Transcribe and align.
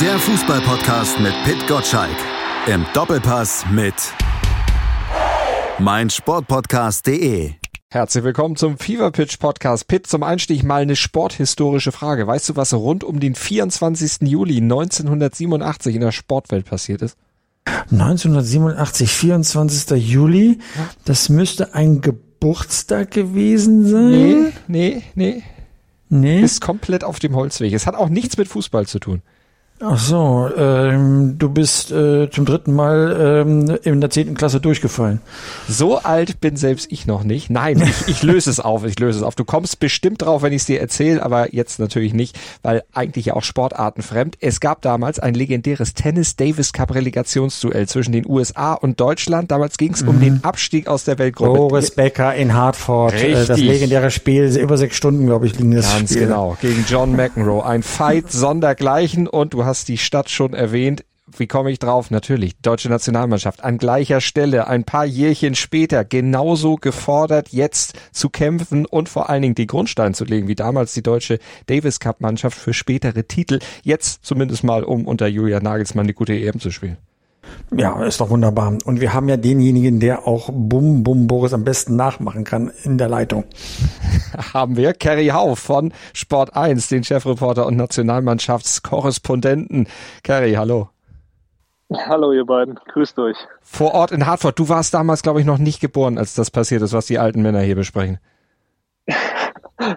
Der 0.00 0.18
Fußballpodcast 0.18 1.20
mit 1.20 1.32
Pit 1.44 1.66
Gottschalk. 1.66 2.16
Im 2.66 2.84
Doppelpass 2.92 3.64
mit 3.70 3.94
meinsportpodcast.de. 5.78 7.52
Herzlich 7.88 8.22
willkommen 8.22 8.56
zum 8.56 8.76
Fever 8.76 9.10
Pitch 9.10 9.38
Podcast. 9.38 9.88
Pitt, 9.88 10.06
zum 10.06 10.22
Einstieg 10.22 10.64
mal 10.64 10.82
eine 10.82 10.96
sporthistorische 10.96 11.92
Frage. 11.92 12.26
Weißt 12.26 12.50
du, 12.50 12.56
was 12.56 12.74
rund 12.74 13.04
um 13.04 13.20
den 13.20 13.34
24. 13.34 14.28
Juli 14.28 14.58
1987 14.58 15.94
in 15.94 16.02
der 16.02 16.12
Sportwelt 16.12 16.66
passiert 16.66 17.00
ist? 17.00 17.16
1987, 17.64 19.10
24. 19.10 20.06
Juli. 20.06 20.58
Das 21.06 21.30
müsste 21.30 21.74
ein 21.74 22.02
Geburtstag 22.02 23.12
gewesen 23.12 23.86
sein. 23.86 24.10
Nee, 24.10 24.52
nee, 24.66 25.02
nee. 25.14 25.42
Nee. 26.10 26.40
Ist 26.42 26.60
komplett 26.60 27.02
auf 27.02 27.18
dem 27.18 27.34
Holzweg. 27.34 27.72
Es 27.72 27.86
hat 27.86 27.94
auch 27.94 28.10
nichts 28.10 28.36
mit 28.36 28.46
Fußball 28.46 28.86
zu 28.86 28.98
tun. 28.98 29.22
Ach 29.78 29.98
so, 29.98 30.48
ähm, 30.56 31.36
du 31.38 31.50
bist 31.50 31.92
äh, 31.92 32.30
zum 32.30 32.46
dritten 32.46 32.72
Mal 32.72 33.44
ähm, 33.46 33.76
in 33.82 34.00
der 34.00 34.08
zehnten 34.08 34.34
Klasse 34.34 34.58
durchgefallen. 34.58 35.20
So 35.68 35.98
alt 35.98 36.40
bin 36.40 36.56
selbst 36.56 36.90
ich 36.90 37.06
noch 37.06 37.24
nicht. 37.24 37.50
Nein, 37.50 37.82
ich, 37.82 38.08
ich 38.08 38.22
löse 38.22 38.48
es 38.48 38.58
auf, 38.58 38.84
ich 38.86 38.98
löse 38.98 39.18
es 39.18 39.22
auf. 39.22 39.34
Du 39.34 39.44
kommst 39.44 39.78
bestimmt 39.78 40.22
drauf, 40.22 40.40
wenn 40.40 40.54
ich 40.54 40.62
es 40.62 40.66
dir 40.66 40.80
erzähle, 40.80 41.22
aber 41.22 41.54
jetzt 41.54 41.78
natürlich 41.78 42.14
nicht, 42.14 42.38
weil 42.62 42.84
eigentlich 42.94 43.26
ja 43.26 43.34
auch 43.34 43.42
Sportarten 43.42 44.00
fremd. 44.00 44.38
Es 44.40 44.60
gab 44.60 44.80
damals 44.80 45.18
ein 45.18 45.34
legendäres 45.34 45.92
Tennis-Davis-Cup-Relegationsduell 45.92 47.86
zwischen 47.86 48.12
den 48.12 48.26
USA 48.26 48.72
und 48.72 48.98
Deutschland. 48.98 49.50
Damals 49.50 49.76
ging 49.76 49.92
es 49.92 50.00
um 50.02 50.20
den 50.20 50.42
Abstieg 50.42 50.88
aus 50.88 51.04
der 51.04 51.18
Weltgruppe. 51.18 51.58
Boris 51.58 51.90
Becker 51.90 52.34
in 52.34 52.54
Hartford. 52.54 53.12
Äh, 53.12 53.32
das 53.32 53.50
Richtig. 53.50 53.66
legendäre 53.66 54.10
Spiel, 54.10 54.56
über 54.56 54.78
sechs 54.78 54.96
Stunden, 54.96 55.26
glaube 55.26 55.44
ich, 55.46 55.52
ging 55.54 55.70
das 55.70 55.92
Ganz 55.92 56.12
Spiel. 56.12 56.22
genau, 56.26 56.56
gegen 56.62 56.86
John 56.88 57.14
McEnroe. 57.14 57.62
Ein 57.62 57.82
Fight 57.82 58.30
sondergleichen 58.32 59.26
und 59.26 59.52
du 59.52 59.65
hast 59.66 59.88
die 59.88 59.98
Stadt 59.98 60.30
schon 60.30 60.54
erwähnt. 60.54 61.04
Wie 61.36 61.48
komme 61.48 61.72
ich 61.72 61.80
drauf? 61.80 62.10
Natürlich, 62.12 62.56
deutsche 62.62 62.88
Nationalmannschaft 62.88 63.64
an 63.64 63.78
gleicher 63.78 64.20
Stelle, 64.20 64.68
ein 64.68 64.84
paar 64.84 65.04
Jährchen 65.04 65.56
später, 65.56 66.04
genauso 66.04 66.76
gefordert, 66.76 67.48
jetzt 67.48 67.94
zu 68.12 68.30
kämpfen 68.30 68.86
und 68.86 69.08
vor 69.08 69.28
allen 69.28 69.42
Dingen 69.42 69.56
die 69.56 69.66
Grundsteine 69.66 70.14
zu 70.14 70.24
legen, 70.24 70.46
wie 70.46 70.54
damals 70.54 70.94
die 70.94 71.02
deutsche 71.02 71.40
Davis 71.66 71.98
Cup 71.98 72.20
Mannschaft 72.20 72.56
für 72.56 72.72
spätere 72.72 73.24
Titel. 73.24 73.58
Jetzt 73.82 74.24
zumindest 74.24 74.62
mal, 74.62 74.84
um 74.84 75.06
unter 75.06 75.26
Julian 75.26 75.64
Nagelsmann 75.64 76.06
die 76.06 76.14
gute 76.14 76.32
EM 76.32 76.60
zu 76.60 76.70
spielen. 76.70 76.96
Ja, 77.74 78.02
ist 78.04 78.20
doch 78.20 78.30
wunderbar. 78.30 78.76
Und 78.84 79.00
wir 79.00 79.12
haben 79.12 79.28
ja 79.28 79.36
denjenigen, 79.36 80.00
der 80.00 80.26
auch 80.26 80.50
Bum 80.52 81.02
Bum 81.02 81.26
Boris 81.26 81.52
am 81.52 81.64
besten 81.64 81.96
nachmachen 81.96 82.44
kann 82.44 82.70
in 82.84 82.98
der 82.98 83.08
Leitung. 83.08 83.44
Haben 84.54 84.76
wir 84.76 84.92
Kerry 84.92 85.28
Hau 85.28 85.54
von 85.54 85.92
Sport 86.12 86.54
1, 86.56 86.88
den 86.88 87.04
Chefreporter 87.04 87.66
und 87.66 87.76
Nationalmannschaftskorrespondenten. 87.76 89.86
Kerry, 90.22 90.54
hallo. 90.54 90.90
Hallo 91.92 92.32
ihr 92.32 92.44
beiden, 92.44 92.78
grüßt 92.92 93.18
euch. 93.20 93.36
vor 93.62 93.94
Ort 93.94 94.10
in 94.10 94.26
Hartford. 94.26 94.58
Du 94.58 94.68
warst 94.68 94.92
damals, 94.92 95.22
glaube 95.22 95.40
ich, 95.40 95.46
noch 95.46 95.58
nicht 95.58 95.80
geboren, 95.80 96.18
als 96.18 96.34
das 96.34 96.50
passiert 96.50 96.82
ist, 96.82 96.92
was 96.92 97.06
die 97.06 97.18
alten 97.18 97.42
Männer 97.42 97.60
hier 97.60 97.76
besprechen. 97.76 98.18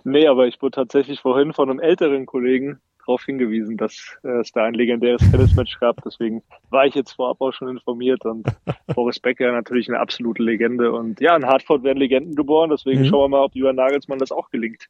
Nee, 0.04 0.28
aber 0.28 0.46
ich 0.46 0.62
wurde 0.62 0.76
tatsächlich 0.76 1.22
vorhin 1.22 1.54
von 1.54 1.70
einem 1.70 1.80
älteren 1.80 2.26
Kollegen 2.26 2.82
darauf 3.10 3.26
hingewiesen, 3.26 3.76
dass 3.76 4.18
äh, 4.24 4.40
es 4.40 4.52
da 4.52 4.64
ein 4.64 4.74
legendäres 4.76 5.22
Tennismatch 5.32 5.80
gab. 5.80 6.02
Deswegen 6.04 6.44
war 6.70 6.86
ich 6.86 6.94
jetzt 6.96 7.14
vorab 7.14 7.42
auch 7.42 7.52
schon 7.52 7.68
informiert 7.68 8.24
und 8.26 8.46
Boris 8.96 9.20
Becker 9.20 9.52
natürlich 9.52 9.90
eine 9.90 10.00
absolute 10.00 10.44
Legende. 10.44 10.92
Und 10.92 11.20
ja, 11.20 11.36
in 11.36 11.46
Hartford 11.46 11.84
werden 11.84 11.98
Legenden 11.98 12.36
geboren, 12.36 12.70
deswegen 12.70 13.02
Mhm. 13.02 13.06
schauen 13.06 13.32
wir 13.32 13.38
mal, 13.38 13.44
ob 13.46 13.56
Julian 13.56 13.76
Nagelsmann 13.76 14.20
das 14.20 14.32
auch 14.32 14.50
gelingt. 14.50 14.86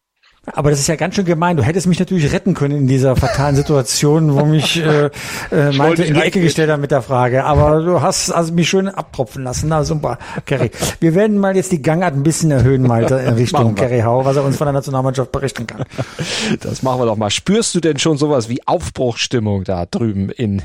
Aber 0.45 0.69
das 0.69 0.79
ist 0.79 0.87
ja 0.87 0.95
ganz 0.95 1.15
schön 1.15 1.25
gemein. 1.25 1.57
Du 1.57 1.63
hättest 1.63 1.87
mich 1.87 1.99
natürlich 1.99 2.31
retten 2.31 2.53
können 2.53 2.77
in 2.77 2.87
dieser 2.87 3.15
fatalen 3.15 3.55
Situation, 3.55 4.33
wo 4.33 4.45
mich 4.45 4.77
äh, 4.83 5.09
äh, 5.51 5.71
meinte 5.73 6.03
in 6.03 6.15
die 6.15 6.21
Ecke 6.21 6.41
gestellt 6.41 6.69
haben 6.69 6.81
mit 6.81 6.91
der 6.91 7.01
Frage. 7.01 7.43
Aber 7.43 7.81
du 7.81 8.01
hast 8.01 8.31
also 8.31 8.53
mich 8.53 8.69
schön 8.69 8.87
abtropfen 8.87 9.43
lassen. 9.43 9.69
Na 9.69 9.83
super, 9.83 10.17
Kerry. 10.45 10.71
Wir 10.99 11.13
werden 11.13 11.37
mal 11.37 11.55
jetzt 11.55 11.71
die 11.71 11.81
Gangart 11.81 12.13
ein 12.13 12.23
bisschen 12.23 12.51
erhöhen, 12.51 12.83
Malte, 12.83 13.15
in 13.15 13.33
Richtung. 13.35 13.75
Kerry 13.75 14.01
Hau, 14.01 14.25
was 14.25 14.37
er 14.37 14.43
uns 14.43 14.57
von 14.57 14.65
der 14.65 14.73
Nationalmannschaft 14.73 15.31
berichten 15.31 15.67
kann. 15.67 15.83
Das 16.61 16.83
machen 16.83 17.01
wir 17.01 17.05
doch 17.05 17.15
mal. 17.15 17.29
Spürst 17.29 17.75
du 17.75 17.79
denn 17.79 17.99
schon 17.99 18.17
sowas 18.17 18.49
wie 18.49 18.65
Aufbruchsstimmung 18.65 19.63
da 19.63 19.85
drüben 19.85 20.29
in 20.29 20.61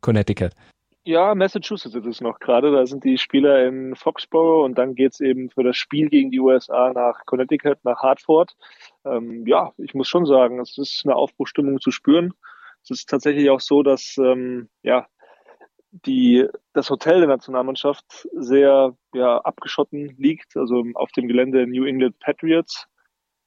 Connecticut? 0.00 0.52
Ja, 1.06 1.34
Massachusetts 1.34 1.94
ist 1.94 2.06
es 2.06 2.20
noch 2.22 2.38
gerade. 2.38 2.72
Da 2.72 2.86
sind 2.86 3.04
die 3.04 3.18
Spieler 3.18 3.66
in 3.66 3.94
Foxborough 3.94 4.64
und 4.64 4.78
dann 4.78 4.94
geht's 4.94 5.20
eben 5.20 5.50
für 5.50 5.62
das 5.62 5.76
Spiel 5.76 6.08
gegen 6.08 6.30
die 6.30 6.40
USA 6.40 6.92
nach 6.94 7.26
Connecticut, 7.26 7.76
nach 7.84 8.02
Hartford. 8.02 8.54
Ähm, 9.04 9.46
ja, 9.46 9.72
ich 9.78 9.94
muss 9.94 10.08
schon 10.08 10.26
sagen, 10.26 10.60
es 10.60 10.78
ist 10.78 11.02
eine 11.04 11.16
Aufbruchstimmung 11.16 11.80
zu 11.80 11.90
spüren. 11.90 12.32
Es 12.82 12.90
ist 12.90 13.08
tatsächlich 13.08 13.50
auch 13.50 13.60
so, 13.60 13.82
dass 13.82 14.16
ähm, 14.18 14.68
ja 14.82 15.06
die 15.90 16.46
das 16.72 16.90
Hotel 16.90 17.18
der 17.20 17.28
Nationalmannschaft 17.28 18.28
sehr 18.32 18.96
ja, 19.14 19.38
abgeschotten 19.38 20.16
liegt, 20.18 20.56
also 20.56 20.84
auf 20.94 21.12
dem 21.12 21.28
Gelände 21.28 21.66
New 21.66 21.84
England 21.84 22.18
Patriots. 22.18 22.86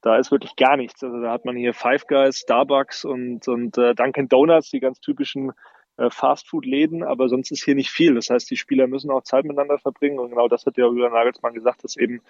Da 0.00 0.16
ist 0.16 0.30
wirklich 0.30 0.56
gar 0.56 0.76
nichts. 0.76 1.02
Also 1.02 1.20
da 1.20 1.32
hat 1.32 1.44
man 1.44 1.56
hier 1.56 1.74
Five 1.74 2.06
Guys, 2.06 2.38
Starbucks 2.38 3.04
und, 3.04 3.46
und 3.48 3.76
äh, 3.76 3.94
Dunkin' 3.94 4.28
Donuts, 4.28 4.70
die 4.70 4.80
ganz 4.80 5.00
typischen 5.00 5.52
äh, 5.98 6.10
Fastfood-Läden, 6.10 7.02
aber 7.02 7.28
sonst 7.28 7.50
ist 7.50 7.64
hier 7.64 7.74
nicht 7.74 7.90
viel. 7.90 8.14
Das 8.14 8.30
heißt, 8.30 8.50
die 8.50 8.56
Spieler 8.56 8.86
müssen 8.86 9.10
auch 9.10 9.22
Zeit 9.22 9.44
miteinander 9.44 9.78
verbringen 9.78 10.18
und 10.18 10.30
genau 10.30 10.48
das 10.48 10.64
hat 10.64 10.76
ja 10.76 10.86
Julian 10.86 11.12
Nagelsmann 11.12 11.54
gesagt, 11.54 11.84
dass 11.84 11.96
eben 11.96 12.22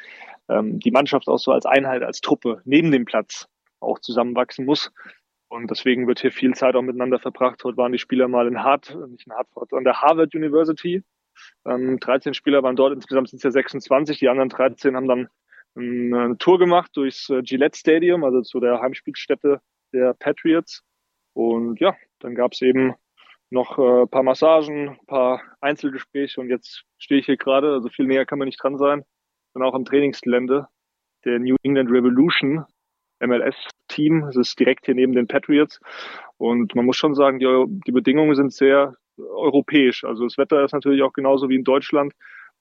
ähm, 0.48 0.80
die 0.80 0.90
Mannschaft 0.90 1.28
auch 1.28 1.38
so 1.38 1.52
als 1.52 1.66
Einheit, 1.66 2.02
als 2.02 2.20
Truppe 2.20 2.62
neben 2.64 2.90
dem 2.90 3.04
Platz 3.04 3.46
auch 3.80 3.98
zusammenwachsen 4.00 4.64
muss. 4.64 4.90
Und 5.48 5.70
deswegen 5.70 6.06
wird 6.06 6.20
hier 6.20 6.32
viel 6.32 6.54
Zeit 6.54 6.74
auch 6.74 6.82
miteinander 6.82 7.18
verbracht. 7.18 7.62
Heute 7.64 7.76
waren 7.78 7.92
die 7.92 7.98
Spieler 7.98 8.28
mal 8.28 8.48
in 8.48 8.62
Hart, 8.62 8.96
nicht 9.08 9.26
in 9.26 9.32
Hartford, 9.32 9.72
an 9.72 9.84
der 9.84 10.02
Harvard 10.02 10.34
University. 10.34 11.02
Ähm, 11.64 11.98
13 12.00 12.34
Spieler 12.34 12.62
waren 12.62 12.76
dort, 12.76 12.92
insgesamt 12.92 13.28
sind 13.28 13.38
es 13.38 13.44
ja 13.44 13.50
26. 13.50 14.18
Die 14.18 14.28
anderen 14.28 14.48
13 14.48 14.96
haben 14.96 15.08
dann 15.08 15.28
ähm, 15.76 16.14
eine 16.14 16.38
Tour 16.38 16.58
gemacht 16.58 16.90
durchs 16.94 17.30
äh, 17.30 17.42
Gillette 17.42 17.78
Stadium, 17.78 18.24
also 18.24 18.42
zu 18.42 18.60
der 18.60 18.80
Heimspielstätte 18.80 19.60
der 19.92 20.14
Patriots. 20.14 20.82
Und 21.34 21.80
ja, 21.80 21.94
dann 22.18 22.34
gab 22.34 22.52
es 22.52 22.62
eben 22.62 22.94
noch 23.50 23.78
äh, 23.78 24.06
paar 24.06 24.22
Massagen, 24.22 24.91
ein 24.91 25.06
paar 25.06 25.42
Einzelgespräche 25.60 26.41
und 26.41 26.50
jetzt 26.50 26.84
stehe 26.98 27.20
ich 27.20 27.26
hier 27.26 27.36
gerade, 27.36 27.72
also 27.72 27.88
viel 27.88 28.06
näher 28.06 28.26
kann 28.26 28.38
man 28.38 28.47
nicht 28.47 28.62
dran 28.62 28.76
sein, 28.76 29.04
bin 29.54 29.62
auch 29.62 29.75
am 29.75 29.84
Trainingsgelände 29.84 30.69
der 31.25 31.38
New 31.38 31.56
England 31.62 31.91
Revolution 31.91 32.64
MLS-Team. 33.20 34.25
Es 34.25 34.36
ist 34.36 34.59
direkt 34.60 34.86
hier 34.86 34.94
neben 34.94 35.14
den 35.14 35.26
Patriots 35.26 35.81
und 36.36 36.75
man 36.75 36.84
muss 36.84 36.97
schon 36.97 37.14
sagen, 37.14 37.38
die, 37.38 37.64
die 37.86 37.92
Bedingungen 37.92 38.34
sind 38.34 38.53
sehr 38.53 38.97
europäisch. 39.19 40.04
Also 40.04 40.25
das 40.25 40.38
Wetter 40.38 40.65
ist 40.65 40.72
natürlich 40.72 41.03
auch 41.03 41.12
genauso 41.12 41.48
wie 41.48 41.56
in 41.56 41.65
Deutschland 41.65 42.12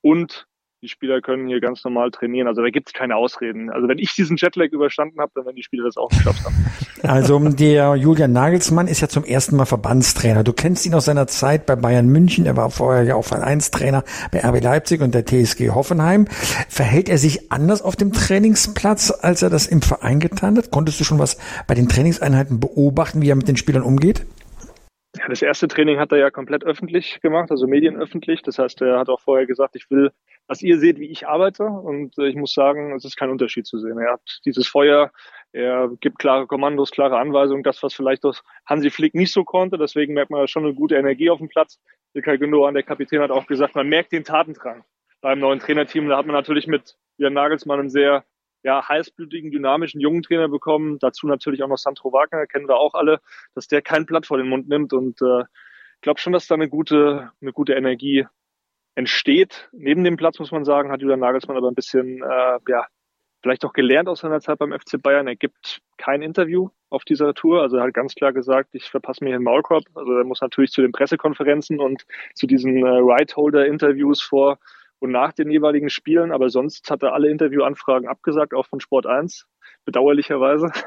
und 0.02 0.48
die 0.84 0.90
Spieler 0.90 1.22
können 1.22 1.48
hier 1.48 1.60
ganz 1.60 1.84
normal 1.84 2.12
trainieren. 2.12 2.48
Also 2.48 2.62
da 2.62 2.70
gibt 2.70 2.90
es 2.90 2.94
keine 2.94 3.16
Ausreden. 3.16 3.72
Also 3.72 3.88
wenn 3.88 3.98
ich 3.98 4.14
diesen 4.14 4.38
Jetlag 4.38 4.68
überstanden 4.68 5.20
habe, 5.20 5.32
dann 5.34 5.46
werden 5.46 5.56
die 5.56 5.64
Spieler 5.64 5.86
das 5.86 5.98
auch 5.98 6.10
geschafft 6.10 6.44
haben. 6.46 6.56
Also 7.04 7.38
der 7.38 7.96
Julian 7.96 8.34
Nagelsmann 8.34 8.88
ist 8.88 9.02
ja 9.02 9.08
zum 9.08 9.24
ersten 9.24 9.56
Mal 9.56 9.66
Verbandstrainer. 9.66 10.44
Du 10.44 10.52
kennst 10.52 10.84
ihn 10.88 10.96
aus 10.96 11.06
seiner 11.06 11.28
Zeit 11.28 11.68
bei 11.68 11.76
Bayern 11.76 12.08
München. 12.08 12.48
Er 12.48 12.58
war 12.58 12.72
vorher 12.72 13.04
ja 13.04 13.14
auch 13.14 13.24
Vereinstrainer 13.24 14.04
bei 14.32 14.44
RB 14.44 14.64
Leipzig 14.64 15.02
und 15.02 15.14
der 15.14 15.24
TSG 15.24 15.70
Hoffenheim. 15.70 16.26
Verhält 16.68 17.08
er 17.08 17.20
sich 17.20 17.52
anders 17.52 17.84
auf 17.84 17.96
dem 17.96 18.14
Trainingsplatz, 18.14 19.12
als 19.12 19.44
er 19.44 19.52
das 19.52 19.68
im 19.68 19.84
Verein 19.84 20.20
getan 20.20 20.58
hat? 20.58 20.72
Konntest 20.72 21.00
du 21.00 21.04
schon 21.04 21.20
was 21.20 21.38
bei 21.68 21.76
den 21.76 21.88
Trainingseinheiten 21.88 22.60
beobachten, 22.60 23.22
wie 23.22 23.30
er 23.30 23.36
mit 23.36 23.48
den 23.48 23.58
Spielern 23.58 23.84
umgeht? 23.84 24.26
Das 25.30 25.42
erste 25.42 25.68
Training 25.68 26.00
hat 26.00 26.14
er 26.14 26.20
ja 26.20 26.32
komplett 26.32 26.64
öffentlich 26.64 27.20
gemacht, 27.20 27.52
also 27.52 27.68
medienöffentlich. 27.68 28.44
Das 28.44 28.60
heißt, 28.60 28.82
er 28.82 28.98
hat 28.98 29.10
auch 29.10 29.20
vorher 29.20 29.46
gesagt, 29.46 29.76
ich 29.76 29.90
will, 29.92 30.12
dass 30.48 30.62
ihr 30.62 30.80
seht, 30.80 31.00
wie 31.00 31.10
ich 31.10 31.28
arbeite. 31.28 31.66
Und 31.66 32.18
äh, 32.18 32.28
ich 32.28 32.36
muss 32.38 32.54
sagen, 32.54 32.96
es 32.96 33.04
ist 33.04 33.18
kein 33.18 33.30
Unterschied 33.30 33.68
zu 33.68 33.78
sehen. 33.78 33.98
Er 34.00 34.14
hat 34.14 34.40
dieses 34.46 34.68
Feuer, 34.68 35.12
er 35.52 35.90
gibt 36.00 36.20
klare 36.20 36.48
Kommandos, 36.48 36.92
klare 36.92 37.18
Anweisungen, 37.20 37.64
das, 37.64 37.84
was 37.84 37.94
vielleicht 37.94 38.24
aus 38.24 38.42
Hansi 38.66 38.90
Flick 38.90 39.16
nicht 39.16 39.34
so 39.34 39.44
konnte. 39.44 39.78
Deswegen 39.78 40.14
merkt 40.14 40.32
man 40.32 40.48
schon 40.48 40.64
eine 40.64 40.74
gute 40.74 40.96
Energie 40.96 41.30
auf 41.30 41.40
dem 41.40 41.50
Platz. 41.50 41.78
Ilkay 42.14 42.38
Gündogan, 42.38 42.74
der 42.74 42.84
Kapitän, 42.84 43.22
hat 43.22 43.32
auch 43.32 43.48
gesagt, 43.48 43.76
man 43.76 43.90
merkt 43.90 44.14
den 44.14 44.24
Tatendrang 44.24 44.86
beim 45.20 45.40
neuen 45.40 45.60
Trainerteam. 45.60 46.08
Da 46.08 46.18
hat 46.18 46.26
man 46.26 46.36
natürlich 46.36 46.68
mit 46.68 46.96
Jan 47.18 47.34
Nagelsmann 47.34 47.82
einen 47.82 47.90
sehr 47.90 48.24
ja, 48.64 48.88
heißblütigen, 48.88 49.52
dynamischen 49.52 50.02
jungen 50.02 50.24
Trainer 50.24 50.50
bekommen. 50.50 51.00
Dazu 51.00 51.28
natürlich 51.28 51.64
auch 51.64 51.68
noch 51.68 51.78
Sandro 51.78 52.12
Wagner, 52.12 52.48
kennen 52.48 52.68
wir 52.68 52.78
auch 52.78 52.94
alle, 52.94 53.20
dass 53.56 53.68
der 53.68 53.82
kein 53.82 54.06
Blatt 54.06 54.26
vor 54.26 54.38
den 54.38 54.50
Mund 54.50 54.68
nimmt. 54.68 54.94
Und 54.94 55.22
äh, 55.22 55.44
glaube 56.02 56.20
schon, 56.20 56.34
dass 56.34 56.48
da 56.48 56.56
eine 56.56 56.70
gute, 56.70 57.32
eine 57.42 57.54
gute 57.54 57.74
Energie 57.74 58.26
entsteht. 58.96 59.70
Neben 59.72 60.04
dem 60.04 60.18
Platz, 60.18 60.40
muss 60.40 60.52
man 60.52 60.66
sagen, 60.66 60.92
hat 60.92 61.02
Julian 61.02 61.20
Nagelsmann 61.20 61.58
aber 61.58 61.70
ein 61.70 61.76
bisschen, 61.76 62.22
äh, 62.24 62.60
ja, 62.68 62.88
vielleicht 63.42 63.64
auch 63.64 63.74
gelernt 63.74 64.10
aus 64.10 64.22
seiner 64.22 64.42
Zeit 64.42 64.58
beim 64.58 64.72
FC 64.72 65.02
Bayern. 65.02 65.28
Er 65.28 65.36
gibt 65.36 65.80
kein 65.98 66.22
Interview 66.22 66.70
auf 66.90 67.04
dieser 67.04 67.34
Tour. 67.34 67.62
Also 67.62 67.78
er 67.78 67.84
hat 67.84 67.94
ganz 67.94 68.16
klar 68.16 68.34
gesagt, 68.34 68.70
ich 68.74 68.90
verpasse 68.90 69.24
mir 69.24 69.30
hier 69.30 69.38
den 69.38 69.44
Maulkorb. 69.44 69.84
Also 69.94 70.14
er 70.14 70.24
muss 70.24 70.42
natürlich 70.42 70.72
zu 70.72 70.82
den 70.82 70.92
Pressekonferenzen 70.92 71.80
und 71.80 72.06
zu 72.34 72.48
diesen 72.48 72.78
äh, 72.78 72.90
Right-Holder-Interviews 72.90 74.22
vor 74.22 74.58
und 75.00 75.12
nach 75.12 75.34
den 75.34 75.50
jeweiligen 75.50 75.90
Spielen. 75.90 76.32
Aber 76.32 76.50
sonst 76.50 76.90
hat 76.90 77.04
er 77.04 77.14
alle 77.14 77.30
Interviewanfragen 77.30 78.08
abgesagt, 78.08 78.54
auch 78.54 78.66
von 78.66 78.80
Sport 78.80 79.06
1, 79.06 79.48
bedauerlicherweise. 79.86 80.68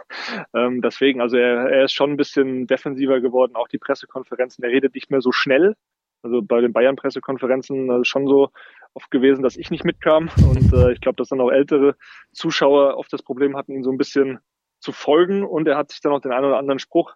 Ähm, 0.55 0.81
deswegen, 0.81 1.21
also 1.21 1.37
er, 1.37 1.69
er 1.71 1.85
ist 1.85 1.93
schon 1.93 2.11
ein 2.11 2.17
bisschen 2.17 2.67
defensiver 2.67 3.21
geworden, 3.21 3.57
auch 3.57 3.67
die 3.67 3.79
Pressekonferenzen. 3.79 4.63
Er 4.63 4.71
redet 4.71 4.95
nicht 4.95 5.11
mehr 5.11 5.21
so 5.21 5.33
schnell. 5.33 5.75
Also 6.23 6.43
bei 6.43 6.61
den 6.61 6.73
Bayern-Pressekonferenzen 6.73 7.91
äh, 7.91 8.05
schon 8.05 8.27
so 8.27 8.51
oft 8.95 9.11
gewesen, 9.11 9.43
dass 9.43 9.57
ich 9.57 9.71
nicht 9.71 9.85
mitkam. 9.85 10.29
Und 10.49 10.73
äh, 10.73 10.93
ich 10.93 11.01
glaube, 11.01 11.17
dass 11.17 11.29
dann 11.29 11.41
auch 11.41 11.51
ältere 11.51 11.97
Zuschauer 12.33 12.97
oft 12.97 13.13
das 13.13 13.23
Problem 13.23 13.57
hatten, 13.57 13.73
ihn 13.73 13.83
so 13.83 13.91
ein 13.91 13.99
bisschen 13.99 14.39
zu 14.81 14.93
folgen. 14.93 15.45
Und 15.45 15.67
er 15.67 15.77
hat 15.77 15.91
sich 15.91 16.01
dann 16.01 16.13
auch 16.13 16.21
den 16.21 16.33
einen 16.33 16.47
oder 16.47 16.59
anderen 16.59 16.79
Spruch 16.79 17.15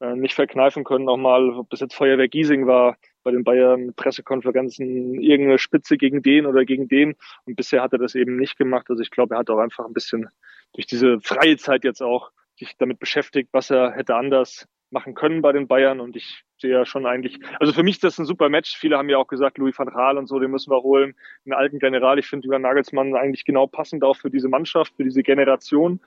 äh, 0.00 0.14
nicht 0.14 0.34
verkneifen 0.34 0.84
können, 0.84 1.04
nochmal, 1.04 1.50
ob 1.50 1.70
das 1.70 1.80
jetzt 1.80 1.94
Feuerwehr 1.94 2.28
Giesing 2.28 2.66
war, 2.66 2.96
bei 3.24 3.32
den 3.32 3.42
Bayern-Pressekonferenzen 3.42 5.20
irgendeine 5.20 5.58
Spitze 5.58 5.96
gegen 5.96 6.22
den 6.22 6.46
oder 6.46 6.64
gegen 6.64 6.86
den. 6.86 7.16
Und 7.46 7.56
bisher 7.56 7.82
hat 7.82 7.92
er 7.92 7.98
das 7.98 8.14
eben 8.14 8.36
nicht 8.36 8.56
gemacht. 8.56 8.86
Also 8.88 9.02
ich 9.02 9.10
glaube, 9.10 9.34
er 9.34 9.38
hat 9.38 9.50
auch 9.50 9.58
einfach 9.58 9.84
ein 9.86 9.94
bisschen 9.94 10.28
durch 10.74 10.86
diese 10.86 11.20
freie 11.20 11.56
Zeit 11.56 11.84
jetzt 11.84 12.02
auch 12.02 12.30
sich 12.56 12.76
damit 12.78 13.00
beschäftigt, 13.00 13.48
was 13.52 13.70
er 13.70 13.92
hätte 13.92 14.14
anders 14.14 14.68
machen 14.90 15.14
können 15.14 15.42
bei 15.42 15.52
den 15.52 15.66
Bayern. 15.66 16.00
Und 16.00 16.16
ich 16.16 16.44
sehe 16.58 16.70
ja 16.70 16.86
schon 16.86 17.06
eigentlich, 17.06 17.38
also 17.58 17.72
für 17.72 17.82
mich 17.82 17.96
ist 17.96 18.04
das 18.04 18.18
ein 18.18 18.26
super 18.26 18.48
Match. 18.48 18.76
Viele 18.76 18.96
haben 18.96 19.08
ja 19.08 19.18
auch 19.18 19.26
gesagt, 19.26 19.58
Louis 19.58 19.78
van 19.78 19.88
Gaal 19.88 20.18
und 20.18 20.28
so, 20.28 20.38
den 20.38 20.50
müssen 20.50 20.70
wir 20.70 20.82
holen. 20.82 21.14
Einen 21.44 21.54
alten 21.54 21.78
General. 21.78 22.18
Ich 22.18 22.26
finde 22.26 22.46
Julian 22.46 22.62
Nagelsmann 22.62 23.16
eigentlich 23.16 23.44
genau 23.44 23.66
passend 23.66 24.04
auch 24.04 24.16
für 24.16 24.30
diese 24.30 24.48
Mannschaft, 24.48 24.94
für 24.96 25.04
diese 25.04 25.22
Generation. 25.22 26.00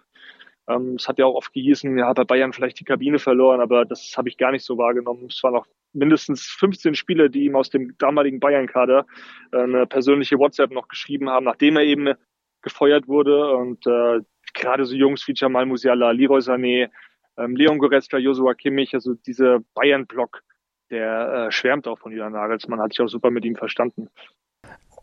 Ähm, 0.67 0.95
es 0.95 1.07
hat 1.07 1.17
ja 1.17 1.25
auch 1.25 1.35
oft 1.35 1.53
gehießen, 1.53 1.97
ja, 1.97 2.11
bei 2.13 2.23
Bayern 2.23 2.53
vielleicht 2.53 2.79
die 2.79 2.83
Kabine 2.83 3.19
verloren, 3.19 3.61
aber 3.61 3.85
das 3.85 4.15
habe 4.17 4.29
ich 4.29 4.37
gar 4.37 4.51
nicht 4.51 4.65
so 4.65 4.77
wahrgenommen. 4.77 5.27
Es 5.29 5.41
waren 5.43 5.55
auch 5.55 5.67
mindestens 5.93 6.45
15 6.45 6.95
Spieler, 6.95 7.29
die 7.29 7.45
ihm 7.45 7.55
aus 7.55 7.69
dem 7.69 7.97
damaligen 7.97 8.39
Bayern-Kader 8.39 9.05
äh, 9.53 9.57
eine 9.57 9.87
persönliche 9.87 10.37
WhatsApp 10.37 10.71
noch 10.71 10.87
geschrieben 10.87 11.29
haben, 11.29 11.45
nachdem 11.45 11.77
er 11.77 11.83
eben 11.83 12.13
gefeuert 12.61 13.07
wurde. 13.07 13.55
Und 13.55 13.85
äh, 13.87 14.21
gerade 14.53 14.85
so 14.85 14.95
Jungs 14.95 15.27
wie 15.27 15.33
Jamal 15.35 15.65
Musiala, 15.65 16.11
Leroy 16.11 16.39
Sané, 16.39 16.89
ähm, 17.37 17.55
Leon 17.55 17.77
Goretzka, 17.77 18.17
Joshua 18.17 18.53
Kimmich, 18.53 18.93
also 18.93 19.13
dieser 19.13 19.59
Bayern-Block, 19.73 20.41
der 20.89 21.47
äh, 21.47 21.51
schwärmt 21.51 21.87
auch 21.87 21.99
von 21.99 22.11
Julian 22.11 22.33
Nagelsmann, 22.33 22.81
hat 22.81 22.91
sich 22.91 23.01
auch 23.01 23.07
super 23.07 23.31
mit 23.31 23.45
ihm 23.45 23.55
verstanden. 23.55 24.09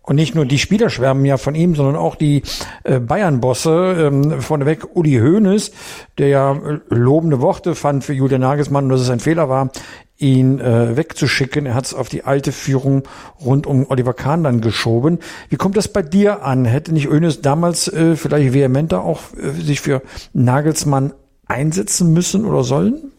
Und 0.07 0.17
nicht 0.17 0.35
nur 0.35 0.45
die 0.45 0.59
Spieler 0.59 0.91
schwärmen 0.91 1.25
ja 1.25 1.39
von 1.39 1.55
ihm, 1.55 1.75
sondern 1.75 1.97
auch 1.97 2.15
die 2.15 2.43
äh, 2.85 3.01
Bayern-Bosse, 3.01 4.11
ähm, 4.13 4.41
vorneweg 4.43 4.95
Uli 4.95 5.19
Hoeneß, 5.19 5.73
der 6.19 6.29
ja 6.29 6.53
äh, 6.53 6.81
lobende 6.91 7.41
Worte 7.41 7.75
fand 7.75 8.05
für 8.05 8.13
Julian 8.13 8.43
Nagelsmann, 8.43 8.91
dass 8.91 9.01
es 9.01 9.09
ein 9.09 9.21
Fehler 9.21 9.49
war, 9.49 9.71
ihn 10.19 10.61
äh, 10.61 10.97
wegzuschicken. 10.97 11.65
Er 11.65 11.75
hat 11.75 11.87
es 11.87 11.95
auf 11.95 12.11
die 12.11 12.25
alte 12.25 12.53
Führung 12.53 13.05
rund 13.43 13.67
um 13.67 13.89
Oliver 13.89 14.13
Kahn 14.13 14.45
dann 14.45 14.61
geschoben. 14.61 15.21
Wie 15.49 15.57
kommt 15.57 15.77
das 15.77 15.89
bei 15.89 16.03
dir 16.03 16.43
an? 16.45 16.67
Hätte 16.67 16.93
nicht 16.93 17.09
Hoeneß 17.09 17.41
damals 17.41 17.89
äh, 17.89 18.15
vielleicht 18.15 18.53
vehementer 18.53 19.03
auch 19.03 19.21
äh, 19.41 19.53
sich 19.53 19.81
für 19.81 20.03
Nagelsmann 20.35 21.15
einsetzen 21.47 22.13
müssen 22.13 22.45
oder 22.45 22.63
sollen? 22.63 23.14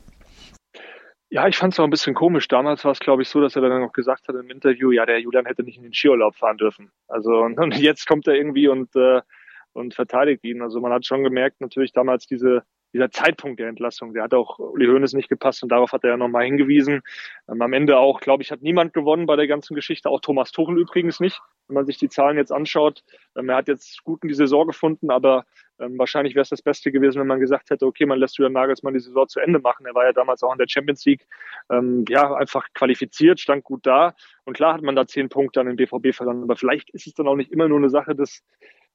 Ja, 1.30 1.48
ich 1.48 1.58
fand 1.58 1.74
es 1.74 1.80
auch 1.80 1.84
ein 1.84 1.90
bisschen 1.90 2.14
komisch. 2.14 2.48
Damals 2.48 2.86
war 2.86 2.92
es, 2.92 3.00
glaube 3.00 3.24
ich, 3.24 3.30
so, 3.30 3.42
dass 3.42 3.56
er 3.56 3.62
dann 3.64 3.82
noch 3.82 3.94
gesagt 3.94 4.28
hat 4.28 4.36
im 4.36 4.50
Interview, 4.50 4.92
ja, 4.92 5.06
der 5.06 5.20
Julian 5.20 5.46
hätte 5.46 5.64
nicht 5.64 5.78
in 5.78 5.84
den 5.84 5.94
Skiurlaub 5.94 6.36
fahren 6.36 6.58
dürfen. 6.58 6.92
Also 7.08 7.32
und, 7.42 7.60
und 7.60 7.76
jetzt 7.78 8.08
kommt 8.08 8.28
er 8.28 8.36
irgendwie 8.36 8.68
und 8.68 8.96
äh, 8.96 9.22
und 9.74 9.94
verteidigt 9.94 10.44
ihn. 10.46 10.62
Also 10.62 10.80
man 10.80 10.94
hat 10.94 11.06
schon 11.06 11.24
gemerkt, 11.24 11.60
natürlich 11.60 11.92
damals 11.92 12.28
diese 12.28 12.64
dieser 12.96 13.12
Zeitpunkt 13.12 13.60
der 13.60 13.68
Entlassung, 13.68 14.14
der 14.14 14.24
hat 14.24 14.34
auch 14.34 14.58
Uli 14.58 14.86
Hoeneß 14.86 15.12
nicht 15.14 15.28
gepasst 15.28 15.62
und 15.64 15.70
darauf 15.70 15.92
hat 15.92 16.06
er 16.06 16.12
ja 16.12 16.18
nochmal 16.18 16.46
hingewiesen. 16.46 17.02
Ähm, 17.50 17.62
am 17.62 17.74
Ende 17.74 17.98
auch, 17.98 18.22
glaube 18.22 18.42
ich, 18.42 18.52
hat 18.52 18.62
niemand 18.62 18.94
gewonnen 18.94 19.26
bei 19.26 19.36
der 19.36 19.48
ganzen 19.48 19.76
Geschichte, 19.76 20.10
auch 20.10 20.22
Thomas 20.22 20.54
Tuchel 20.54 20.80
übrigens 20.80 21.20
nicht, 21.20 21.42
wenn 21.68 21.76
man 21.76 21.86
sich 21.86 21.98
die 21.98 22.08
Zahlen 22.08 22.38
jetzt 22.38 22.54
anschaut. 22.54 23.04
Ähm, 23.38 23.50
er 23.50 23.58
hat 23.58 23.68
jetzt 23.68 24.02
gut 24.06 24.24
in 24.24 24.30
die 24.30 24.34
Saison 24.34 24.66
gefunden, 24.66 25.12
aber 25.12 25.46
ähm, 25.80 25.98
wahrscheinlich 25.98 26.36
wäre 26.36 26.44
es 26.44 26.50
das 26.50 26.62
Beste 26.62 26.92
gewesen, 26.92 27.20
wenn 27.20 27.28
man 27.28 27.40
gesagt 27.40 27.70
hätte, 27.70 27.86
okay, 27.86 28.06
man 28.06 28.20
lässt 28.20 28.38
Julian 28.38 28.54
Nagelsmann 28.54 28.94
die 28.94 29.00
Saison 29.00 29.28
zu 29.28 29.40
Ende 29.40 29.60
machen. 29.60 29.86
Er 29.86 29.96
war 29.96 30.06
ja 30.06 30.14
damals 30.14 30.44
auch 30.44 30.52
in 30.52 30.58
der 30.58 30.68
Champions 30.70 31.06
League, 31.06 31.28
ähm, 31.70 32.06
ja, 32.08 32.34
einfach 32.34 32.68
qualifiziert, 32.74 33.40
stand 33.40 33.64
gut 33.64 33.86
da. 33.86 34.16
Und 34.46 34.56
klar 34.56 34.74
hat 34.74 34.82
man 34.82 34.96
da 34.96 35.06
zehn 35.06 35.30
Punkte 35.30 35.60
an 35.60 35.68
den 35.68 35.76
BVB 35.76 36.16
verloren, 36.16 36.44
aber 36.44 36.56
vielleicht 36.56 36.90
ist 36.92 37.08
es 37.08 37.14
dann 37.14 37.28
auch 37.28 37.36
nicht 37.36 37.52
immer 37.52 37.68
nur 37.68 37.78
eine 37.78 37.90
Sache 37.90 38.16
des, 38.16 38.44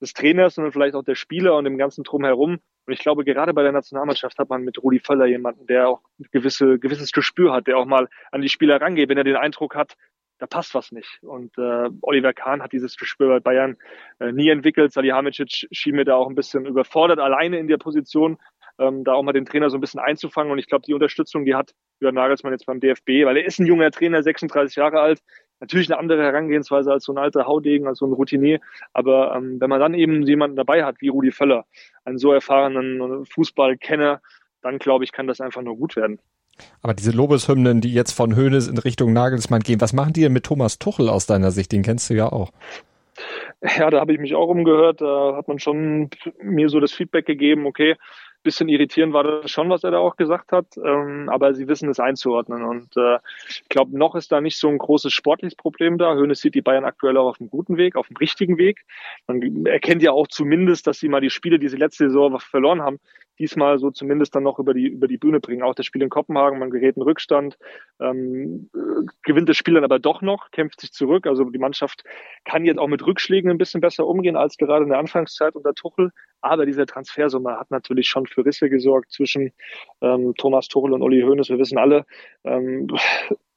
des 0.00 0.14
Trainers, 0.14 0.54
sondern 0.54 0.72
vielleicht 0.72 0.94
auch 0.94 1.04
der 1.04 1.14
Spieler 1.14 1.56
und 1.56 1.64
dem 1.64 1.78
ganzen 1.78 2.04
Drumherum. 2.04 2.60
Und 2.86 2.92
ich 2.92 3.00
glaube, 3.00 3.24
gerade 3.24 3.52
bei 3.52 3.62
der 3.62 3.72
Nationalmannschaft 3.72 4.38
hat 4.38 4.48
man 4.48 4.62
mit 4.62 4.82
Rudi 4.82 5.00
Völler 5.00 5.26
jemanden, 5.26 5.66
der 5.66 5.88
auch 5.88 6.00
ein 6.18 6.26
gewisse, 6.32 6.78
gewisses 6.78 7.12
Gespür 7.12 7.52
hat, 7.52 7.66
der 7.66 7.76
auch 7.76 7.84
mal 7.84 8.08
an 8.32 8.40
die 8.40 8.48
Spieler 8.48 8.80
rangeht, 8.80 9.08
wenn 9.08 9.18
er 9.18 9.24
den 9.24 9.36
Eindruck 9.36 9.74
hat, 9.74 9.96
da 10.40 10.46
passt 10.46 10.74
was 10.74 10.90
nicht. 10.90 11.22
Und 11.22 11.56
äh, 11.58 11.90
Oliver 12.00 12.32
Kahn 12.32 12.62
hat 12.62 12.72
dieses 12.72 12.96
Gespür 12.96 13.28
bei 13.28 13.40
Bayern 13.40 13.76
äh, 14.18 14.32
nie 14.32 14.48
entwickelt. 14.48 14.92
Salihamidzic 14.92 15.68
schien 15.70 15.94
mir 15.94 16.04
da 16.04 16.16
auch 16.16 16.28
ein 16.28 16.34
bisschen 16.34 16.64
überfordert, 16.66 17.18
alleine 17.18 17.58
in 17.58 17.68
der 17.68 17.76
Position, 17.76 18.38
ähm, 18.78 19.04
da 19.04 19.12
auch 19.12 19.22
mal 19.22 19.32
den 19.32 19.44
Trainer 19.44 19.68
so 19.68 19.76
ein 19.76 19.82
bisschen 19.82 20.00
einzufangen. 20.00 20.50
Und 20.50 20.58
ich 20.58 20.66
glaube, 20.66 20.86
die 20.86 20.94
Unterstützung, 20.94 21.44
die 21.44 21.54
hat 21.54 21.72
Jürgen 22.00 22.16
Nagelsmann 22.16 22.54
jetzt 22.54 22.64
beim 22.64 22.80
DFB, 22.80 23.26
weil 23.26 23.36
er 23.36 23.44
ist 23.44 23.60
ein 23.60 23.66
junger 23.66 23.90
Trainer, 23.90 24.22
36 24.22 24.76
Jahre 24.76 25.00
alt, 25.00 25.20
natürlich 25.60 25.90
eine 25.90 25.98
andere 25.98 26.22
Herangehensweise 26.22 26.90
als 26.90 27.04
so 27.04 27.12
ein 27.12 27.18
alter 27.18 27.46
Haudegen, 27.46 27.86
als 27.86 27.98
so 27.98 28.06
ein 28.06 28.12
Routinier. 28.14 28.60
Aber 28.94 29.34
ähm, 29.36 29.60
wenn 29.60 29.68
man 29.68 29.80
dann 29.80 29.92
eben 29.92 30.22
jemanden 30.22 30.56
dabei 30.56 30.84
hat, 30.84 30.96
wie 31.00 31.08
Rudi 31.08 31.32
Völler, 31.32 31.66
einen 32.04 32.16
so 32.16 32.32
erfahrenen 32.32 33.26
Fußballkenner, 33.26 34.22
dann 34.62 34.78
glaube 34.78 35.04
ich, 35.04 35.12
kann 35.12 35.26
das 35.26 35.42
einfach 35.42 35.60
nur 35.60 35.76
gut 35.76 35.96
werden. 35.96 36.18
Aber 36.82 36.94
diese 36.94 37.10
Lobeshymnen, 37.10 37.80
die 37.80 37.92
jetzt 37.92 38.12
von 38.12 38.34
Höhnes 38.34 38.68
in 38.68 38.78
Richtung 38.78 39.12
Nagelsmann 39.12 39.60
gehen, 39.60 39.80
was 39.80 39.92
machen 39.92 40.12
die 40.12 40.22
denn 40.22 40.32
mit 40.32 40.44
Thomas 40.44 40.78
Tuchel 40.78 41.08
aus 41.08 41.26
deiner 41.26 41.50
Sicht? 41.50 41.72
Den 41.72 41.82
kennst 41.82 42.10
du 42.10 42.14
ja 42.14 42.30
auch. 42.30 42.50
Ja, 43.62 43.90
da 43.90 44.00
habe 44.00 44.12
ich 44.12 44.18
mich 44.18 44.34
auch 44.34 44.48
umgehört. 44.48 45.00
Da 45.00 45.36
hat 45.36 45.48
man 45.48 45.58
schon 45.58 46.10
mir 46.42 46.68
so 46.68 46.80
das 46.80 46.92
Feedback 46.92 47.26
gegeben, 47.26 47.66
okay, 47.66 47.96
bisschen 48.42 48.68
irritierend 48.68 49.12
war 49.12 49.24
das 49.24 49.50
schon, 49.50 49.68
was 49.68 49.84
er 49.84 49.90
da 49.90 49.98
auch 49.98 50.16
gesagt 50.16 50.52
hat, 50.52 50.66
ähm, 50.82 51.28
aber 51.28 51.54
sie 51.54 51.68
wissen 51.68 51.90
es 51.90 52.00
einzuordnen. 52.00 52.62
Und 52.62 52.96
äh, 52.96 53.18
ich 53.48 53.68
glaube, 53.68 53.96
noch 53.96 54.14
ist 54.14 54.32
da 54.32 54.40
nicht 54.40 54.58
so 54.58 54.68
ein 54.68 54.78
großes 54.78 55.12
sportliches 55.12 55.54
Problem 55.54 55.98
da. 55.98 56.14
Hönes 56.14 56.40
sieht 56.40 56.54
die 56.54 56.62
Bayern 56.62 56.84
aktuell 56.84 57.16
auch 57.16 57.28
auf 57.28 57.40
einem 57.40 57.50
guten 57.50 57.76
Weg, 57.76 57.96
auf 57.96 58.08
dem 58.08 58.16
richtigen 58.16 58.56
Weg. 58.56 58.84
Man 59.26 59.66
erkennt 59.66 60.02
ja 60.02 60.12
auch 60.12 60.26
zumindest, 60.28 60.86
dass 60.86 60.98
sie 60.98 61.08
mal 61.08 61.20
die 61.20 61.30
Spiele, 61.30 61.58
die 61.58 61.68
sie 61.68 61.76
letzte 61.76 62.08
Saison 62.08 62.38
verloren 62.40 62.80
haben, 62.80 62.98
diesmal 63.40 63.78
so 63.78 63.90
zumindest 63.90 64.34
dann 64.34 64.42
noch 64.42 64.58
über 64.58 64.74
die, 64.74 64.86
über 64.86 65.08
die 65.08 65.16
Bühne 65.16 65.40
bringen. 65.40 65.62
Auch 65.62 65.74
das 65.74 65.86
Spiel 65.86 66.02
in 66.02 66.10
Kopenhagen, 66.10 66.58
man 66.58 66.70
gerät 66.70 66.96
in 66.96 67.02
Rückstand, 67.02 67.58
ähm, 67.98 68.70
gewinnt 69.22 69.48
das 69.48 69.56
Spiel 69.56 69.74
dann 69.74 69.84
aber 69.84 69.98
doch 69.98 70.20
noch, 70.20 70.50
kämpft 70.50 70.80
sich 70.80 70.92
zurück. 70.92 71.26
Also 71.26 71.44
die 71.44 71.58
Mannschaft 71.58 72.04
kann 72.44 72.64
jetzt 72.64 72.78
auch 72.78 72.86
mit 72.86 73.04
Rückschlägen 73.04 73.50
ein 73.50 73.58
bisschen 73.58 73.80
besser 73.80 74.06
umgehen 74.06 74.36
als 74.36 74.58
gerade 74.58 74.84
in 74.84 74.90
der 74.90 74.98
Anfangszeit 74.98 75.56
unter 75.56 75.74
Tuchel. 75.74 76.12
Aber 76.42 76.66
dieser 76.66 76.86
Transfersumme 76.86 77.58
hat 77.58 77.70
natürlich 77.70 78.08
schon 78.08 78.26
für 78.26 78.44
Risse 78.44 78.70
gesorgt 78.70 79.10
zwischen 79.10 79.52
ähm, 80.02 80.34
Thomas 80.36 80.68
Tuchel 80.68 80.92
und 80.92 81.02
Uli 81.02 81.22
Hoeneß. 81.22 81.48
Wir 81.48 81.58
wissen 81.58 81.78
alle, 81.78 82.04
ähm, 82.44 82.88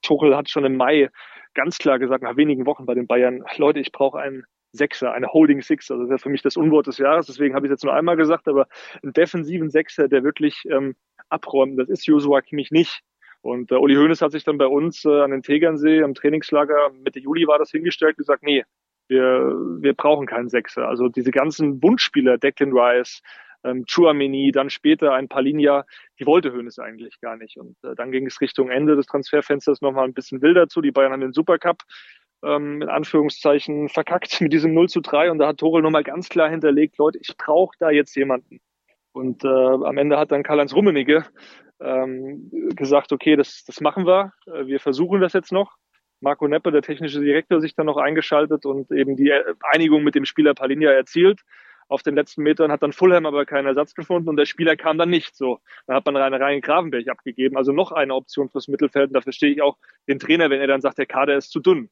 Tuchel 0.01 0.35
hat 0.35 0.49
schon 0.49 0.65
im 0.65 0.77
Mai 0.77 1.09
ganz 1.53 1.77
klar 1.77 1.99
gesagt, 1.99 2.23
nach 2.23 2.37
wenigen 2.37 2.65
Wochen 2.65 2.85
bei 2.85 2.95
den 2.95 3.07
Bayern, 3.07 3.43
Leute, 3.57 3.79
ich 3.79 3.91
brauche 3.91 4.19
einen 4.19 4.45
Sechser, 4.73 5.13
eine 5.13 5.27
Holding 5.27 5.61
Six. 5.61 5.89
Also 5.91 6.03
das 6.03 6.11
ja 6.11 6.17
für 6.17 6.29
mich 6.29 6.41
das 6.41 6.57
Unwort 6.57 6.87
des 6.87 6.97
Jahres, 6.97 7.27
deswegen 7.27 7.55
habe 7.55 7.65
ich 7.65 7.71
es 7.71 7.75
jetzt 7.75 7.83
nur 7.85 7.93
einmal 7.93 8.17
gesagt, 8.17 8.47
aber 8.47 8.67
einen 9.01 9.13
defensiven 9.13 9.69
Sechser, 9.69 10.07
der 10.07 10.23
wirklich 10.23 10.63
ähm, 10.69 10.95
abräumt, 11.29 11.79
das 11.79 11.89
ist 11.89 12.05
Joshua 12.05 12.41
Kimmich 12.41 12.71
nicht. 12.71 13.01
Und 13.41 13.71
äh, 13.71 13.75
Uli 13.75 13.95
Hoeneß 13.95 14.21
hat 14.21 14.31
sich 14.31 14.43
dann 14.43 14.57
bei 14.57 14.67
uns 14.67 15.05
äh, 15.05 15.21
an 15.21 15.31
den 15.31 15.43
Tegernsee 15.43 16.01
am 16.01 16.13
Trainingslager 16.13 16.91
Mitte 17.03 17.19
Juli 17.19 17.45
war 17.45 17.59
das 17.59 17.71
hingestellt 17.71 18.17
gesagt, 18.17 18.41
nee, 18.41 18.63
wir, 19.09 19.53
wir 19.79 19.93
brauchen 19.93 20.25
keinen 20.25 20.49
Sechser. 20.49 20.87
Also 20.87 21.09
diese 21.09 21.31
ganzen 21.31 21.83
Wunschspieler, 21.83 22.37
Declan 22.37 22.71
Rice, 22.73 23.21
ähm, 23.65 23.85
Chuamini, 23.85 24.51
dann 24.51 24.69
später 24.69 25.13
ein 25.13 25.27
Palinja, 25.27 25.85
die 26.19 26.25
wollte 26.25 26.53
Hoeneß 26.53 26.79
eigentlich 26.79 27.19
gar 27.19 27.35
nicht. 27.37 27.57
Und 27.57 27.75
äh, 27.83 27.95
dann 27.95 28.11
ging 28.11 28.25
es 28.25 28.39
Richtung 28.41 28.69
Ende 28.69 28.95
des 28.95 29.07
Transferfensters 29.07 29.81
nochmal 29.81 30.05
ein 30.05 30.13
bisschen 30.13 30.41
wilder 30.41 30.67
zu. 30.67 30.81
Die 30.81 30.91
Bayern 30.91 31.11
haben 31.11 31.21
den 31.21 31.33
Supercup 31.33 31.83
ähm, 32.43 32.81
in 32.81 32.89
Anführungszeichen 32.89 33.89
verkackt 33.89 34.41
mit 34.41 34.53
diesem 34.53 34.73
0 34.73 34.89
zu 34.89 35.01
3 35.01 35.31
und 35.31 35.39
da 35.39 35.47
hat 35.47 35.57
Torel 35.57 35.81
nochmal 35.81 36.03
ganz 36.03 36.29
klar 36.29 36.49
hinterlegt, 36.49 36.97
Leute, 36.97 37.19
ich 37.19 37.35
brauche 37.37 37.75
da 37.79 37.89
jetzt 37.89 38.15
jemanden. 38.15 38.59
Und 39.11 39.43
äh, 39.43 39.47
am 39.47 39.97
Ende 39.97 40.17
hat 40.17 40.31
dann 40.31 40.43
Karl-Heinz 40.43 40.73
Rummenigge 40.73 41.25
ähm, 41.79 42.49
gesagt, 42.75 43.11
okay, 43.11 43.35
das, 43.35 43.63
das 43.65 43.79
machen 43.81 44.05
wir, 44.05 44.33
äh, 44.47 44.65
wir 44.65 44.79
versuchen 44.79 45.21
das 45.21 45.33
jetzt 45.33 45.51
noch. 45.51 45.75
Marco 46.19 46.47
Neppe, 46.47 46.71
der 46.71 46.81
technische 46.81 47.19
Direktor, 47.19 47.59
sich 47.59 47.75
dann 47.75 47.85
noch 47.85 47.97
eingeschaltet 47.97 48.65
und 48.65 48.91
eben 48.91 49.17
die 49.17 49.31
Einigung 49.71 50.03
mit 50.03 50.15
dem 50.15 50.25
Spieler 50.25 50.53
Palinja 50.53 50.89
erzielt. 50.89 51.41
Auf 51.89 52.01
den 52.01 52.15
letzten 52.15 52.43
Metern 52.43 52.71
hat 52.71 52.81
dann 52.81 52.93
Fulham 52.93 53.25
aber 53.25 53.45
keinen 53.45 53.67
Ersatz 53.67 53.93
gefunden 53.93 54.29
und 54.29 54.37
der 54.37 54.45
Spieler 54.45 54.77
kam 54.77 54.97
dann 54.97 55.09
nicht 55.09 55.35
so. 55.35 55.59
Da 55.85 55.95
hat 55.95 56.05
man 56.05 56.15
rein 56.15 56.33
rein 56.33 56.61
Gravenberg 56.61 57.09
abgegeben. 57.09 57.57
Also 57.57 57.73
noch 57.73 57.91
eine 57.91 58.15
Option 58.15 58.49
fürs 58.49 58.69
Mittelfeld. 58.69 59.09
Und 59.09 59.13
da 59.13 59.21
verstehe 59.21 59.51
ich 59.51 59.61
auch 59.61 59.77
den 60.07 60.17
Trainer, 60.17 60.49
wenn 60.49 60.61
er 60.61 60.67
dann 60.67 60.81
sagt, 60.81 60.97
der 60.97 61.05
Kader 61.05 61.35
ist 61.35 61.51
zu 61.51 61.59
dünn. 61.59 61.89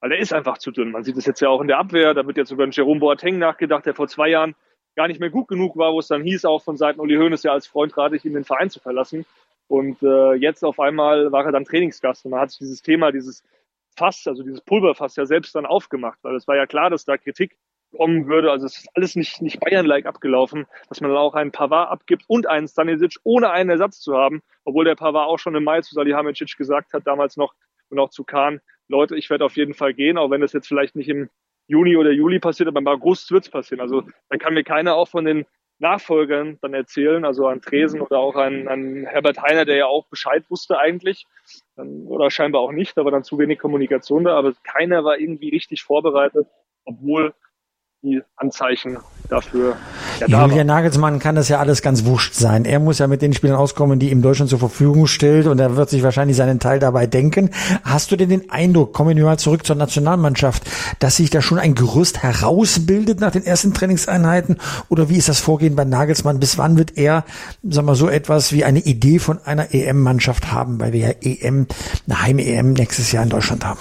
Weil 0.00 0.12
er 0.12 0.18
ist 0.18 0.32
einfach 0.32 0.58
zu 0.58 0.70
dünn. 0.70 0.90
Man 0.90 1.04
sieht 1.04 1.16
es 1.16 1.26
jetzt 1.26 1.40
ja 1.40 1.48
auch 1.48 1.60
in 1.60 1.68
der 1.68 1.78
Abwehr. 1.78 2.14
Da 2.14 2.26
wird 2.26 2.36
jetzt 2.36 2.50
über 2.50 2.66
den 2.66 2.72
Jerome 2.72 3.00
Boateng 3.00 3.38
nachgedacht, 3.38 3.86
der 3.86 3.94
vor 3.94 4.08
zwei 4.08 4.28
Jahren 4.28 4.54
gar 4.94 5.08
nicht 5.08 5.20
mehr 5.20 5.30
gut 5.30 5.48
genug 5.48 5.76
war, 5.76 5.92
wo 5.92 6.00
es 6.00 6.08
dann 6.08 6.22
hieß, 6.22 6.44
auch 6.46 6.62
von 6.62 6.76
Seiten 6.76 7.00
Uli 7.00 7.16
Hoeneß 7.16 7.42
ja 7.42 7.52
als 7.52 7.66
Freund 7.66 7.96
rate 7.96 8.16
ich 8.16 8.24
ihm, 8.24 8.34
den 8.34 8.44
Verein 8.44 8.70
zu 8.70 8.80
verlassen. 8.80 9.26
Und 9.68 10.02
äh, 10.02 10.34
jetzt 10.34 10.64
auf 10.64 10.80
einmal 10.80 11.32
war 11.32 11.44
er 11.44 11.52
dann 11.52 11.64
Trainingsgast 11.64 12.24
und 12.24 12.30
man 12.30 12.40
hat 12.40 12.50
sich 12.50 12.60
dieses 12.60 12.82
Thema, 12.82 13.12
dieses 13.12 13.42
Fass, 13.96 14.26
also 14.26 14.42
dieses 14.42 14.60
Pulverfass 14.60 15.16
ja 15.16 15.26
selbst 15.26 15.54
dann 15.54 15.66
aufgemacht, 15.66 16.18
weil 16.22 16.36
es 16.36 16.46
war 16.46 16.56
ja 16.56 16.66
klar, 16.66 16.90
dass 16.90 17.04
da 17.04 17.16
Kritik 17.16 17.56
kommen 17.96 18.26
würde. 18.26 18.50
Also 18.50 18.66
es 18.66 18.78
ist 18.78 18.88
alles 18.94 19.16
nicht, 19.16 19.42
nicht 19.42 19.60
Bayern-like 19.60 20.06
abgelaufen, 20.06 20.66
dass 20.88 21.00
man 21.00 21.10
dann 21.10 21.18
auch 21.18 21.34
einen 21.34 21.52
Pavard 21.52 21.90
abgibt 21.90 22.24
und 22.28 22.46
einen 22.46 22.68
Stanisic, 22.68 23.16
ohne 23.22 23.50
einen 23.50 23.70
Ersatz 23.70 24.00
zu 24.00 24.16
haben, 24.16 24.42
obwohl 24.64 24.84
der 24.84 24.96
Pavard 24.96 25.28
auch 25.28 25.38
schon 25.38 25.54
im 25.54 25.64
Mai 25.64 25.80
zu 25.80 25.94
Salihamidzic 25.94 26.56
gesagt 26.56 26.92
hat, 26.92 27.06
damals 27.06 27.36
noch 27.36 27.54
und 27.88 27.98
auch 27.98 28.10
zu 28.10 28.24
Kahn, 28.24 28.60
Leute, 28.88 29.16
ich 29.16 29.30
werde 29.30 29.44
auf 29.44 29.56
jeden 29.56 29.74
Fall 29.74 29.94
gehen, 29.94 30.18
auch 30.18 30.30
wenn 30.30 30.40
das 30.40 30.52
jetzt 30.52 30.68
vielleicht 30.68 30.96
nicht 30.96 31.08
im 31.08 31.28
Juni 31.68 31.96
oder 31.96 32.10
Juli 32.10 32.38
passiert, 32.38 32.68
aber 32.68 32.78
im 32.78 32.86
August 32.86 33.30
wird 33.32 33.44
es 33.44 33.50
passieren. 33.50 33.80
Also 33.80 34.04
dann 34.28 34.38
kann 34.38 34.54
mir 34.54 34.64
keiner 34.64 34.94
auch 34.94 35.08
von 35.08 35.24
den 35.24 35.46
Nachfolgern 35.78 36.58
dann 36.62 36.72
erzählen, 36.72 37.24
also 37.24 37.46
an 37.48 37.60
Tresen 37.60 38.00
oder 38.00 38.18
auch 38.18 38.36
an, 38.36 38.66
an 38.68 39.04
Herbert 39.04 39.42
Heiner, 39.42 39.64
der 39.64 39.76
ja 39.76 39.86
auch 39.86 40.06
Bescheid 40.06 40.44
wusste 40.48 40.78
eigentlich, 40.78 41.26
oder 41.76 42.30
scheinbar 42.30 42.62
auch 42.62 42.72
nicht, 42.72 42.96
aber 42.96 43.10
dann 43.10 43.24
zu 43.24 43.38
wenig 43.38 43.58
Kommunikation 43.58 44.24
da, 44.24 44.36
aber 44.36 44.54
keiner 44.62 45.04
war 45.04 45.18
irgendwie 45.18 45.50
richtig 45.50 45.82
vorbereitet, 45.82 46.46
obwohl 46.84 47.34
die 48.06 48.22
Anzeichen 48.36 48.98
dafür 49.28 49.76
ja, 50.20 50.46
Julian 50.46 50.66
Nagelsmann 50.66 51.18
kann 51.18 51.34
das 51.34 51.48
ja 51.48 51.58
alles 51.58 51.82
ganz 51.82 52.04
wurscht 52.04 52.34
sein. 52.34 52.64
Er 52.64 52.78
muss 52.78 52.98
ja 52.98 53.06
mit 53.06 53.20
den 53.20 53.34
Spielern 53.34 53.56
auskommen, 53.56 53.98
die 53.98 54.10
ihm 54.10 54.22
Deutschland 54.22 54.48
zur 54.48 54.58
Verfügung 54.58 55.06
stellt 55.06 55.46
und 55.46 55.58
er 55.58 55.76
wird 55.76 55.90
sich 55.90 56.02
wahrscheinlich 56.02 56.36
seinen 56.36 56.58
Teil 56.58 56.78
dabei 56.78 57.06
denken. 57.06 57.50
Hast 57.84 58.10
du 58.10 58.16
denn 58.16 58.30
den 58.30 58.50
Eindruck, 58.50 58.94
kommen 58.94 59.16
wir 59.16 59.24
mal 59.24 59.38
zurück 59.38 59.66
zur 59.66 59.76
Nationalmannschaft, 59.76 60.62
dass 61.00 61.16
sich 61.16 61.30
da 61.30 61.42
schon 61.42 61.58
ein 61.58 61.74
Gerüst 61.74 62.22
herausbildet 62.22 63.20
nach 63.20 63.32
den 63.32 63.44
ersten 63.44 63.74
Trainingseinheiten 63.74 64.56
oder 64.88 65.08
wie 65.10 65.16
ist 65.16 65.28
das 65.28 65.40
Vorgehen 65.40 65.76
bei 65.76 65.84
Nagelsmann? 65.84 66.40
Bis 66.40 66.56
wann 66.56 66.78
wird 66.78 66.96
er, 66.96 67.24
sagen 67.62 67.86
wir 67.86 67.94
so 67.94 68.08
etwas 68.08 68.52
wie 68.52 68.64
eine 68.64 68.80
Idee 68.80 69.18
von 69.18 69.38
einer 69.44 69.74
EM-Mannschaft 69.74 70.52
haben, 70.52 70.80
weil 70.80 70.92
wir 70.92 71.00
ja 71.00 71.12
EM, 71.20 71.66
eine 72.06 72.22
Heim-EM 72.22 72.72
nächstes 72.72 73.12
Jahr 73.12 73.24
in 73.24 73.30
Deutschland 73.30 73.64
haben? 73.64 73.80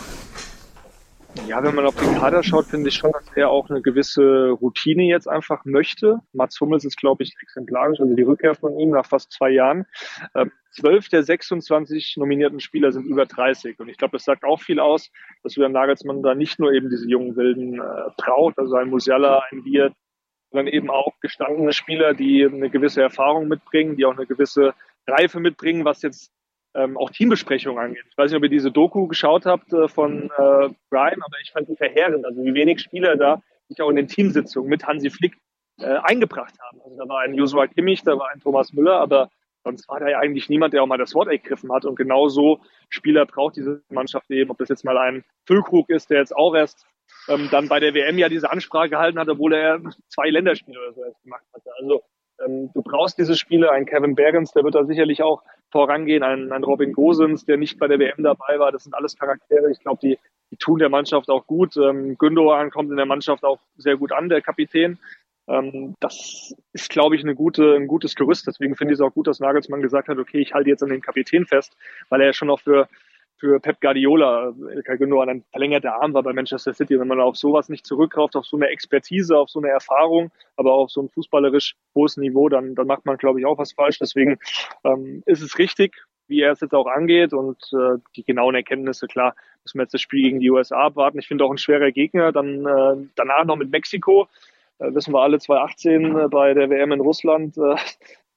Ja, 1.44 1.63
wenn 1.63 1.75
man 1.75 1.86
auf 1.86 1.96
den 1.96 2.15
Kader 2.15 2.44
schaut, 2.44 2.65
finde 2.68 2.89
ich 2.89 2.96
schon, 2.96 3.12
dass 3.12 3.30
er 3.36 3.50
auch 3.50 3.70
eine 3.70 3.82
gewisse 3.82 4.50
Routine 4.50 5.04
jetzt 5.04 5.27
einfach 5.27 5.63
möchte. 5.65 6.20
Mats 6.34 6.60
Hummels 6.60 6.86
ist, 6.86 6.98
glaube 6.98 7.24
ich, 7.24 7.36
exemplarisch, 7.42 8.00
also 8.00 8.15
die 8.15 8.24
Rückkehr 8.24 8.56
von 8.56 8.80
ihm 8.80 8.92
nach 8.92 9.06
fast 9.06 9.32
zwei 9.32 9.51
Jahren. 9.51 9.86
Ähm, 10.34 10.51
zwölf 10.72 11.08
der 11.10 11.24
26 11.24 12.15
nominierten 12.18 12.60
Spieler 12.60 12.92
sind 12.92 13.06
über 13.06 13.25
30. 13.25 13.80
Und 13.80 13.89
ich 13.89 13.98
glaube, 13.98 14.13
das 14.13 14.25
sagt 14.25 14.44
auch 14.44 14.62
viel 14.62 14.80
aus, 14.80 15.12
dass 15.44 15.56
Julian 15.56 15.74
Nagelsmann 15.74 16.24
da 16.24 16.36
nicht 16.36 16.60
nur 16.60 16.74
eben 16.74 16.89
diese 16.89 17.08
jungen 17.08 17.36
Wilden 17.36 17.80
äh, 17.80 18.12
traut, 18.18 18.58
also 18.58 18.75
ein 18.75 18.89
Musiala, 18.89 19.44
ein 19.51 19.63
Wirt, 19.65 19.94
sondern 20.51 20.68
eben 20.68 20.89
auch 20.89 21.13
gestandene 21.22 21.74
Spieler, 21.74 22.13
die 22.13 22.46
eine 22.46 22.70
gewisse 22.70 23.01
Erfahrung 23.01 23.48
mitbringen, 23.48 23.98
die 23.98 24.06
auch 24.06 24.18
eine 24.18 24.25
gewisse 24.25 24.74
Reife 25.08 25.39
mitbringen, 25.39 25.86
was 25.86 26.01
jetzt 26.01 26.32
ähm, 26.75 26.98
auch 26.98 27.10
Teambesprechungen 27.10 27.79
angeht. 27.79 28.03
Ich 28.10 28.17
weiß 28.17 28.32
nicht, 28.32 28.38
ob 28.38 28.44
ihr 28.44 28.50
diese 28.50 28.72
Doku 28.72 29.08
geschaut 29.08 29.46
habt 29.46 29.72
äh, 29.74 29.88
von 29.88 30.29
äh, 30.38 30.70
Brian, 30.89 31.22
aber 31.22 31.39
ich 31.41 31.51
fand 31.51 31.70
die 31.70 31.75
verheerend. 31.75 32.25
Also 32.25 32.44
wie 32.44 32.53
wenig 32.53 32.82
Spieler 32.82 33.15
da 33.15 33.41
sich 33.67 33.82
auch 33.82 33.89
in 33.89 33.96
den 33.96 34.08
Teamsitzungen 34.08 34.70
mit 34.70 34.86
Hansi 34.86 35.10
Flick 35.10 35.38
äh, 35.79 35.98
eingebracht 36.03 36.53
haben. 36.62 36.82
Also 36.82 36.98
da 36.98 37.08
war 37.08 37.22
ein 37.22 37.34
Joshua 37.34 37.67
Kimmich, 37.67 38.03
da 38.03 38.17
war 38.17 38.29
ein 38.29 38.39
Thomas 38.39 38.74
Müller, 38.74 39.00
aber 39.00 39.29
sonst 39.63 39.88
war 39.89 40.00
da 40.00 40.10
ja 40.10 40.20
eigentlich 40.20 40.50
niemand, 40.50 40.74
der 40.74 40.84
auch 40.84 40.88
mal 40.88 40.98
das 40.98 41.15
Wort 41.15 41.27
ergriffen 41.27 41.72
hat. 41.72 41.86
Und 41.86 41.96
genau 41.96 42.27
so 42.27 42.62
Spieler 42.89 43.25
braucht 43.25 43.55
diese 43.55 43.82
Mannschaft 43.89 44.29
eben, 44.29 44.51
ob 44.51 44.58
das 44.58 44.70
jetzt 44.70 44.86
mal 44.86 44.98
ein 44.98 45.24
Füllkrug 45.46 45.89
ist, 45.89 46.10
der 46.10 46.20
jetzt 46.20 46.36
auch 46.36 46.55
erst 46.55 46.86
ähm, 47.27 47.50
dann 47.51 47.67
bei 47.67 47.79
der 47.79 47.94
WM 47.94 48.17
ja 48.17 48.29
diese 48.29 48.51
Ansprache 48.51 48.89
gehalten 48.89 49.20
hat, 49.20 49.29
obwohl 49.29 49.53
er 49.53 49.82
zwei 50.10 50.29
Länderspiele 50.29 50.79
oder 50.79 50.94
so 50.94 51.03
erst 51.03 51.22
gemacht 51.24 51.46
hatte. 51.53 51.72
Also 51.79 52.03
ähm, 52.44 52.72
du 52.74 52.82
brauchst 52.82 53.18
diese 53.18 53.36
Spiele, 53.36 53.72
ein 53.72 53.86
Kevin 53.86 54.15
Bergens, 54.15 54.51
der 54.51 54.63
wird 54.63 54.75
da 54.75 54.86
sicherlich 54.86 55.22
auch 55.22 55.44
vorangehen, 55.72 56.24
ein, 56.24 56.51
Robin 56.63 56.94
Gosens, 56.94 57.46
der 57.46 57.58
nicht 57.58 57.80
bei 57.80 57.88
der 57.88 58.00
WM 58.00 58.24
dabei 58.24 58.60
war. 58.60 58.72
Das 58.72 58.84
sind 58.84 58.94
alles 58.94 59.18
Charaktere. 59.18 59.72
Ich 59.72 59.80
glaube, 59.80 60.00
die, 60.01 60.18
die 60.51 60.58
tun 60.58 60.80
der 60.80 60.89
Mannschaft 60.89 61.30
auch 61.30 61.48
gut. 61.48 61.75
Ähm, 61.77 62.18
Gündogan 62.18 62.72
kommt 62.72 62.92
in 62.92 62.98
der 62.98 63.06
Mannschaft 63.06 63.44
auch 63.44 63.60
sehr 63.77 63.98
gut 63.98 64.12
an, 64.12 64.30
der 64.30 64.42
Kapitän. 64.42 65.00
Ähm, 65.48 65.96
das 66.00 66.54
ist, 66.74 66.89
glaube 66.89 67.15
ich, 67.15 67.24
eine 67.24 67.36
gute, 67.36 67.75
ein 67.75 67.88
gutes 67.88 68.15
Gerüst. 68.15 68.48
Deswegen 68.48 68.75
finde 68.75 68.94
ich 68.94 69.00
es 69.00 69.06
auch 69.06 69.13
gut, 69.13 69.27
dass 69.27 69.39
Nagelsmann 69.39 69.82
gesagt 69.82 70.08
hat, 70.08 70.18
okay, 70.18 70.39
ich 70.39 70.54
halte 70.54 70.70
jetzt 70.70 70.84
an 70.84 70.89
den 70.89 71.01
Kapitän 71.01 71.46
fest, 71.46 71.75
weil 72.10 72.22
er 72.22 72.27
ja 72.27 72.34
schon 72.34 72.50
auch 72.50 72.60
für 72.60 72.88
für 73.38 73.60
Pep 73.60 73.82
Guardiola, 73.82 74.54
Ilkay 74.74 74.98
Gündogan 74.98 75.30
ein 75.30 75.44
verlängerter 75.51 76.01
Arm 76.01 76.13
war 76.13 76.24
bei 76.24 76.34
Manchester 76.34 76.74
City. 76.74 77.00
Wenn 77.00 77.08
man 77.08 77.20
auf 77.20 77.36
sowas 77.36 77.70
nicht 77.70 77.86
zurückkauft, 77.86 78.36
auf 78.36 78.46
so 78.46 78.58
eine 78.58 78.68
Expertise, 78.68 79.38
auf 79.38 79.50
so 79.50 79.60
eine 79.60 79.70
Erfahrung, 79.70 80.32
aber 80.56 80.74
auch 80.74 80.84
auf 80.86 80.92
so 80.92 81.01
ein 81.01 81.10
fußballerisch 81.10 81.75
hohes 81.94 82.18
Niveau, 82.18 82.50
dann, 82.50 82.75
dann 82.75 82.88
macht 82.88 83.06
man, 83.06 83.18
glaube 83.18 83.39
ich, 83.39 83.46
auch 83.46 83.58
was 83.58 83.74
falsch. 83.74 84.00
Deswegen 84.00 84.38
ähm, 84.84 85.24
ist 85.25 85.42
es 85.42 85.58
richtig, 85.58 85.96
wie 86.27 86.42
er 86.42 86.54
es 86.54 86.62
jetzt 86.62 86.74
auch 86.74 86.88
angeht 86.88 87.34
und 87.34 87.58
äh, 87.74 88.00
die 88.15 88.24
genauen 88.24 88.56
Erkenntnisse, 88.56 89.08
klar, 89.08 89.36
müssen 89.63 89.80
wir 89.80 89.84
jetzt 89.84 89.94
das 89.94 90.01
Spiel 90.01 90.24
gegen 90.24 90.39
die 90.39 90.51
USA 90.51 90.86
abwarten. 90.86 91.20
Ich 91.20 91.27
finde 91.27 91.44
auch 91.44 91.51
ein 91.51 91.58
schwerer 91.58 91.92
Gegner. 91.92 92.32
Dann 92.32 92.65
äh, 92.65 93.08
danach 93.15 93.46
noch 93.46 93.58
mit 93.58 93.72
Mexiko. 93.72 94.27
Äh, 94.80 94.94
wissen 94.94 95.13
wir 95.13 95.22
alle 95.22 95.39
2018 95.39 96.15
äh, 96.15 96.27
bei 96.30 96.54
der 96.54 96.70
WM 96.70 96.92
in 96.92 97.01
Russland. 97.01 97.58
Äh, 97.58 97.75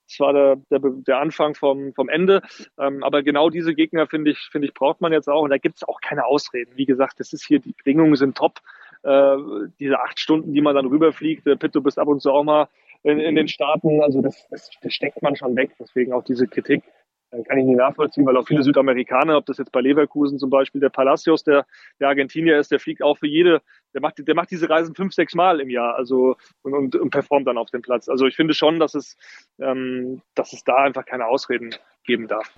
das 0.08 0.20
war 0.20 0.32
der, 0.32 0.56
der, 0.70 0.80
der 0.82 1.18
Anfang 1.20 1.54
vom, 1.54 1.92
vom 1.92 2.08
Ende. 2.08 2.42
Ähm, 2.78 3.04
aber 3.04 3.22
genau 3.22 3.50
diese 3.50 3.74
Gegner, 3.74 4.06
finde 4.06 4.30
ich, 4.30 4.38
finde 4.50 4.66
ich, 4.66 4.74
braucht 4.74 5.00
man 5.00 5.12
jetzt 5.12 5.28
auch. 5.28 5.42
Und 5.42 5.50
da 5.50 5.58
gibt 5.58 5.76
es 5.76 5.84
auch 5.84 6.00
keine 6.00 6.24
Ausreden. 6.24 6.72
Wie 6.76 6.86
gesagt, 6.86 7.20
das 7.20 7.32
ist 7.32 7.46
hier, 7.46 7.58
die 7.58 7.72
Bedingungen 7.72 8.16
sind 8.16 8.36
top. 8.36 8.60
Äh, 9.02 9.36
diese 9.78 10.00
acht 10.00 10.18
Stunden, 10.18 10.54
die 10.54 10.60
man 10.60 10.74
dann 10.74 10.86
rüberfliegt. 10.86 11.46
Äh, 11.46 11.56
Pitt, 11.56 11.74
du 11.74 11.82
bist 11.82 11.98
ab 11.98 12.08
und 12.08 12.20
zu 12.20 12.32
auch 12.32 12.42
mal 12.42 12.68
in, 13.02 13.20
in 13.20 13.34
den 13.34 13.48
Staaten. 13.48 14.02
Also 14.02 14.22
das, 14.22 14.48
das, 14.50 14.70
das 14.80 14.92
steckt 14.92 15.22
man 15.22 15.36
schon 15.36 15.54
weg. 15.56 15.70
Deswegen 15.78 16.12
auch 16.12 16.24
diese 16.24 16.48
Kritik 16.48 16.82
kann 17.30 17.58
ich 17.58 17.66
nicht 17.66 17.76
nachvollziehen, 17.76 18.24
weil 18.26 18.36
auch 18.36 18.46
viele 18.46 18.62
Südamerikaner, 18.62 19.36
ob 19.36 19.46
das 19.46 19.58
jetzt 19.58 19.72
bei 19.72 19.80
Leverkusen 19.80 20.38
zum 20.38 20.50
Beispiel 20.50 20.80
der 20.80 20.88
Palacios, 20.88 21.44
der, 21.44 21.66
der 22.00 22.08
Argentinier 22.08 22.58
ist, 22.58 22.70
der 22.70 22.80
fliegt 22.80 23.02
auch 23.02 23.18
für 23.18 23.26
jede, 23.26 23.60
der 23.94 24.00
macht, 24.00 24.26
der 24.26 24.34
macht 24.34 24.50
diese 24.50 24.68
Reisen 24.68 24.94
fünf, 24.94 25.12
sechs 25.12 25.34
Mal 25.34 25.60
im 25.60 25.70
Jahr, 25.70 25.94
also 25.96 26.36
und, 26.62 26.74
und, 26.74 26.96
und 26.96 27.10
performt 27.10 27.46
dann 27.46 27.58
auf 27.58 27.70
dem 27.70 27.82
Platz. 27.82 28.08
Also 28.08 28.26
ich 28.26 28.36
finde 28.36 28.54
schon, 28.54 28.78
dass 28.78 28.94
es, 28.94 29.16
ähm, 29.60 30.22
dass 30.34 30.52
es 30.52 30.64
da 30.64 30.76
einfach 30.76 31.04
keine 31.04 31.26
Ausreden 31.26 31.74
geben 32.04 32.28
darf. 32.28 32.50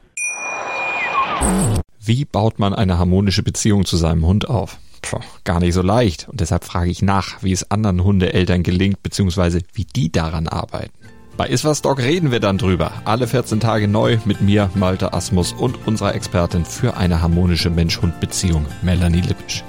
Wie 2.02 2.24
baut 2.24 2.58
man 2.58 2.74
eine 2.74 2.98
harmonische 2.98 3.42
Beziehung 3.42 3.84
zu 3.84 3.96
seinem 3.96 4.26
Hund 4.26 4.48
auf? 4.48 4.78
Puh, 5.02 5.20
gar 5.44 5.60
nicht 5.60 5.74
so 5.74 5.82
leicht. 5.82 6.28
Und 6.28 6.40
deshalb 6.40 6.64
frage 6.64 6.90
ich 6.90 7.02
nach, 7.02 7.42
wie 7.42 7.52
es 7.52 7.70
anderen 7.70 8.04
Hundeeltern 8.04 8.62
gelingt, 8.62 9.02
beziehungsweise 9.02 9.60
wie 9.72 9.84
die 9.84 10.12
daran 10.12 10.46
arbeiten. 10.46 10.99
Bei 11.40 11.48
Iswas 11.48 11.80
Dog 11.80 12.00
reden 12.00 12.32
wir 12.32 12.38
dann 12.38 12.58
drüber. 12.58 12.92
Alle 13.06 13.26
14 13.26 13.60
Tage 13.60 13.88
neu 13.88 14.18
mit 14.26 14.42
mir, 14.42 14.68
Malte 14.74 15.14
Asmus 15.14 15.54
und 15.54 15.86
unserer 15.86 16.14
Expertin 16.14 16.66
für 16.66 16.98
eine 16.98 17.22
harmonische 17.22 17.70
Mensch-Hund-Beziehung, 17.70 18.66
Melanie 18.82 19.22
Lippisch. 19.22 19.64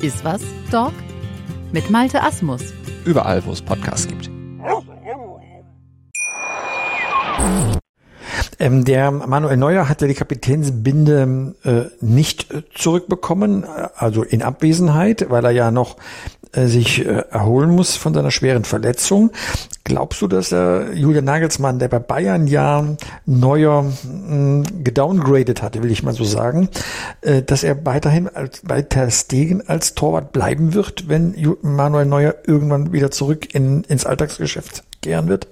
Iswas 0.00 0.42
Dog 0.70 0.92
mit 1.72 1.90
Malte 1.90 2.22
Asmus. 2.22 2.72
Überall, 3.04 3.44
wo 3.44 3.50
es 3.50 3.60
Podcasts 3.60 4.06
gibt. 4.06 4.30
Ähm, 8.60 8.84
der 8.84 9.10
Manuel 9.10 9.56
Neuer 9.56 9.88
hat 9.88 10.00
ja 10.00 10.06
die 10.06 10.14
Kapitänsbinde 10.14 11.54
äh, 11.64 12.04
nicht 12.04 12.46
zurückbekommen, 12.72 13.64
also 13.96 14.22
in 14.22 14.42
Abwesenheit, 14.42 15.26
weil 15.28 15.44
er 15.44 15.50
ja 15.50 15.70
noch 15.72 15.96
äh, 15.96 16.43
sich 16.54 17.04
äh, 17.04 17.24
erholen 17.30 17.70
muss 17.70 17.96
von 17.96 18.14
seiner 18.14 18.30
schweren 18.30 18.64
Verletzung. 18.64 19.30
Glaubst 19.84 20.22
du, 20.22 20.28
dass 20.28 20.52
er 20.52 20.94
Julian 20.94 21.24
Nagelsmann, 21.24 21.78
der 21.78 21.88
bei 21.88 21.98
Bayern 21.98 22.46
ja 22.46 22.96
Neuer 23.26 23.82
mh, 23.82 24.64
gedowngradet 24.82 25.62
hatte, 25.62 25.82
will 25.82 25.90
ich 25.90 26.02
mal 26.02 26.14
so 26.14 26.24
sagen, 26.24 26.68
äh, 27.20 27.42
dass 27.42 27.64
er 27.64 27.84
weiterhin 27.84 28.28
als, 28.28 28.62
bei 28.62 28.82
Ter 28.82 29.10
Stegen 29.10 29.62
als 29.66 29.94
Torwart 29.94 30.32
bleiben 30.32 30.74
wird, 30.74 31.08
wenn 31.08 31.34
Manuel 31.62 32.06
Neuer 32.06 32.34
irgendwann 32.46 32.92
wieder 32.92 33.10
zurück 33.10 33.54
in, 33.54 33.84
ins 33.84 34.06
Alltagsgeschäft 34.06 34.84
kehren 35.02 35.28
wird? 35.28 35.48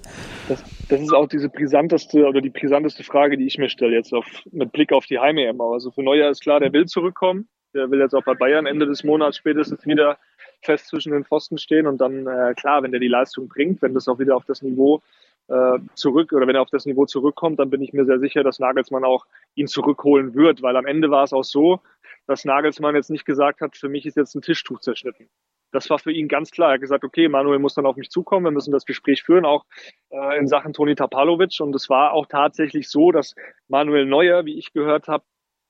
Das, 0.49 0.63
das 0.89 1.01
ist 1.01 1.13
auch 1.13 1.29
diese 1.29 1.49
brisanteste 1.49 2.27
oder 2.27 2.41
die 2.41 2.51
brisanteste 2.51 3.05
Frage, 3.05 3.37
die 3.37 3.47
ich 3.47 3.59
mir 3.59 3.69
stelle 3.69 3.95
jetzt 3.95 4.13
auf, 4.13 4.27
mit 4.51 4.73
Blick 4.73 4.93
auf 4.93 5.07
die 5.07 5.19
Heim-EM. 5.19 5.61
Also 5.61 5.91
für 5.91 6.03
Neuer 6.03 6.31
ist 6.31 6.43
klar, 6.43 6.61
der 6.61 6.73
will 6.73 6.87
zurückkommen. 6.87 7.49
Der 7.75 7.91
will 7.91 8.01
jetzt 8.01 8.15
auch 8.15 8.25
bei 8.25 8.35
Bayern 8.35 8.67
Ende 8.67 8.87
des 8.87 9.03
Monats 9.03 9.39
spätestens 9.39 9.87
wieder 9.87 10.19
fest 10.65 10.89
zwischen 10.89 11.13
den 11.13 11.25
Pfosten 11.25 11.59
stehen 11.59 11.87
und 11.87 12.01
dann, 12.01 12.27
äh, 12.27 12.55
klar, 12.55 12.83
wenn 12.83 12.93
der 12.93 13.01
die 13.01 13.09
Leistung 13.09 13.49
bringt, 13.49 13.83
wenn 13.83 13.95
das 13.95 14.09
auch 14.09 14.19
wieder 14.19 14.37
auf 14.37 14.45
das 14.45 14.63
Niveau 14.63 15.03
äh, 15.49 15.79
zurück 15.95 16.33
oder 16.33 16.47
wenn 16.47 16.55
er 16.55 16.63
auf 16.63 16.71
das 16.71 16.87
Niveau 16.87 17.07
zurückkommt, 17.07 17.59
dann 17.59 17.71
bin 17.71 17.83
ich 17.83 17.93
mir 17.93 18.05
sehr 18.05 18.19
sicher, 18.19 18.43
dass 18.43 18.59
Nagelsmann 18.59 19.05
auch 19.05 19.27
ihn 19.55 19.67
zurückholen 19.67 20.35
wird, 20.35 20.63
weil 20.63 20.77
am 20.77 20.87
Ende 20.87 21.11
war 21.11 21.25
es 21.25 21.33
auch 21.33 21.45
so, 21.45 21.81
dass 22.27 22.45
Nagelsmann 22.45 22.95
jetzt 22.95 23.11
nicht 23.11 23.25
gesagt 23.25 23.61
hat, 23.61 23.77
für 23.77 23.89
mich 23.89 24.07
ist 24.07 24.17
jetzt 24.17 24.35
ein 24.35 24.43
Tischtuch 24.43 24.81
zerschnitten. 24.81 25.29
Das 25.73 25.89
war 25.89 25.99
für 25.99 26.13
ihn 26.13 26.29
ganz 26.29 26.51
klar. 26.51 26.71
Er 26.71 26.75
hat 26.75 26.81
gesagt, 26.83 27.03
okay, 27.03 27.29
Manuel 27.29 27.59
muss 27.59 27.75
dann 27.75 27.87
auf 27.87 27.97
mich 27.97 28.11
zukommen, 28.11 28.45
wir 28.45 28.51
müssen 28.51 28.73
das 28.73 28.85
Gespräch 28.85 29.23
führen, 29.23 29.47
auch 29.47 29.65
äh, 30.11 30.39
in 30.39 30.47
Sachen 30.47 30.75
Toni 30.75 30.95
Tapalovic. 30.95 31.59
Und 31.61 31.75
es 31.75 31.89
war 31.89 32.13
auch 32.13 32.27
tatsächlich 32.27 32.91
so, 32.91 33.11
dass 33.11 33.35
Manuel 33.69 34.05
Neuer, 34.05 34.45
wie 34.45 34.59
ich 34.59 34.73
gehört 34.73 35.09
habe, 35.09 35.25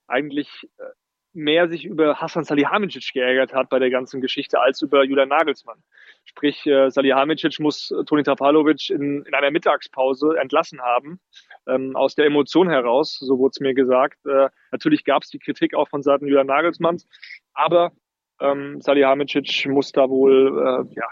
eigentlich 0.08 0.68
äh, 0.78 0.82
mehr 1.34 1.68
sich 1.68 1.84
über 1.84 2.16
Hassan 2.20 2.44
Salihamidzic 2.44 3.12
geärgert 3.12 3.54
hat 3.54 3.68
bei 3.68 3.78
der 3.78 3.90
ganzen 3.90 4.20
Geschichte 4.20 4.60
als 4.60 4.82
über 4.82 5.04
Julian 5.04 5.28
Nagelsmann. 5.28 5.82
Sprich, 6.24 6.66
äh, 6.66 6.90
Salihamidzic 6.90 7.58
muss 7.60 7.92
Toni 8.06 8.22
Tapalovic 8.22 8.90
in, 8.90 9.24
in 9.24 9.34
einer 9.34 9.50
Mittagspause 9.50 10.36
entlassen 10.38 10.80
haben, 10.80 11.20
ähm, 11.66 11.96
aus 11.96 12.14
der 12.14 12.26
Emotion 12.26 12.68
heraus, 12.68 13.18
so 13.18 13.38
wurde 13.38 13.52
es 13.54 13.60
mir 13.60 13.74
gesagt. 13.74 14.24
Äh, 14.26 14.48
natürlich 14.70 15.04
gab 15.04 15.22
es 15.22 15.30
die 15.30 15.38
Kritik 15.38 15.74
auch 15.74 15.88
von 15.88 16.02
Seiten 16.02 16.26
Julian 16.26 16.46
Nagelsmanns, 16.46 17.08
aber 17.54 17.92
ähm, 18.40 18.80
Salihamidzic 18.80 19.66
muss 19.66 19.92
da 19.92 20.08
wohl 20.08 20.86
äh, 20.90 20.94
ja, 20.94 21.06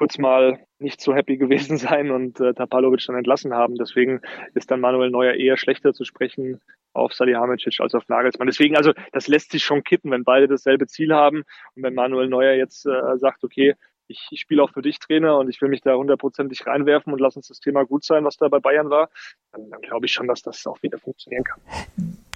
kurz 0.00 0.16
mal 0.16 0.58
nicht 0.78 0.98
so 1.02 1.14
happy 1.14 1.36
gewesen 1.44 1.76
sein 1.76 2.10
und 2.10 2.40
äh, 2.40 2.54
Tapalovic 2.54 3.04
dann 3.06 3.16
entlassen 3.16 3.52
haben. 3.52 3.74
Deswegen 3.74 4.22
ist 4.54 4.70
dann 4.70 4.80
Manuel 4.80 5.10
Neuer 5.10 5.34
eher 5.34 5.58
schlechter 5.58 5.92
zu 5.92 6.04
sprechen 6.04 6.62
auf 6.94 7.12
Salihamidzic 7.12 7.80
als 7.80 7.94
auf 7.94 8.08
Nagelsmann. 8.08 8.48
Deswegen, 8.48 8.76
also 8.76 8.92
das 9.12 9.28
lässt 9.28 9.52
sich 9.52 9.62
schon 9.62 9.84
kippen, 9.84 10.10
wenn 10.10 10.24
beide 10.24 10.48
dasselbe 10.48 10.86
Ziel 10.86 11.14
haben 11.14 11.44
und 11.74 11.82
wenn 11.82 11.94
Manuel 11.94 12.28
Neuer 12.28 12.54
jetzt 12.54 12.86
äh, 12.86 13.18
sagt, 13.18 13.44
okay, 13.44 13.74
ich, 14.10 14.26
ich 14.30 14.40
spiele 14.40 14.62
auch 14.62 14.70
für 14.70 14.82
dich 14.82 14.98
Trainer 14.98 15.38
und 15.38 15.48
ich 15.48 15.60
will 15.62 15.68
mich 15.68 15.80
da 15.80 15.94
hundertprozentig 15.94 16.66
reinwerfen 16.66 17.12
und 17.12 17.20
lass 17.20 17.36
uns 17.36 17.48
das 17.48 17.60
Thema 17.60 17.84
gut 17.84 18.04
sein, 18.04 18.24
was 18.24 18.36
da 18.36 18.48
bei 18.48 18.58
Bayern 18.58 18.90
war, 18.90 19.08
dann, 19.52 19.70
dann 19.70 19.80
glaube 19.80 20.06
ich 20.06 20.12
schon, 20.12 20.26
dass 20.26 20.42
das 20.42 20.66
auch 20.66 20.82
wieder 20.82 20.98
funktionieren 20.98 21.44
kann. 21.44 21.60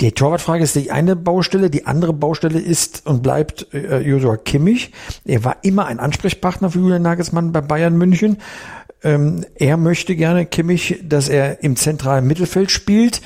Die 0.01 0.13
Torwartfrage 0.13 0.63
ist 0.63 0.77
die 0.77 0.91
eine 0.91 1.17
Baustelle, 1.17 1.71
die 1.71 1.87
andere 1.87 2.13
Baustelle 2.13 2.61
ist 2.61 3.07
und 3.07 3.23
bleibt 3.23 3.75
äh, 3.75 4.01
Joshua 4.01 4.37
Kimmich. 4.37 4.93
Er 5.25 5.45
war 5.45 5.59
immer 5.63 5.87
ein 5.87 5.99
Ansprechpartner 5.99 6.71
für 6.71 6.79
Julian 6.79 7.03
Nagelsmann 7.03 7.53
bei 7.53 7.61
Bayern 7.61 7.97
München. 7.97 8.39
Ähm, 9.03 9.45
er 9.57 9.77
möchte 9.77 10.17
gerne 10.17 10.47
Kimmich, 10.47 11.01
dass 11.03 11.29
er 11.29 11.63
im 11.63 11.77
zentralen 11.77 12.27
Mittelfeld 12.27 12.71
spielt. 12.71 13.21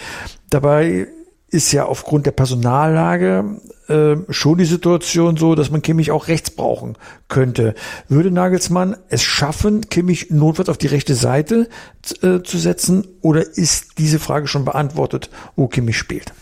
Dabei 0.51 1.09
ist 1.51 1.73
ja 1.73 1.87
aufgrund 1.87 2.27
der 2.27 2.33
Personallage 2.33 3.61
äh, 3.89 4.17
schon 4.29 4.59
die 4.59 4.65
Situation 4.65 5.37
so, 5.37 5.55
dass 5.55 5.71
man 5.71 5.83
Kimmich 5.83 6.11
auch 6.11 6.29
rechts 6.29 6.51
brauchen 6.51 6.97
könnte. 7.29 7.75
Würde 8.09 8.31
Nagelsmann 8.31 8.97
es 9.09 9.23
schaffen, 9.23 9.89
Kimmich 9.89 10.31
notfalls 10.31 10.69
auf 10.69 10.79
die 10.79 10.89
rechte 10.89 11.15
Seite 11.15 11.69
äh, 12.23 12.43
zu 12.43 12.59
setzen 12.59 13.07
oder 13.23 13.41
ist 13.41 13.99
diese 13.99 14.19
Frage 14.19 14.47
schon 14.47 14.65
beantwortet, 14.65 15.31
wo 15.57 15.69
Kimmich 15.69 15.97
spielt? 15.97 16.33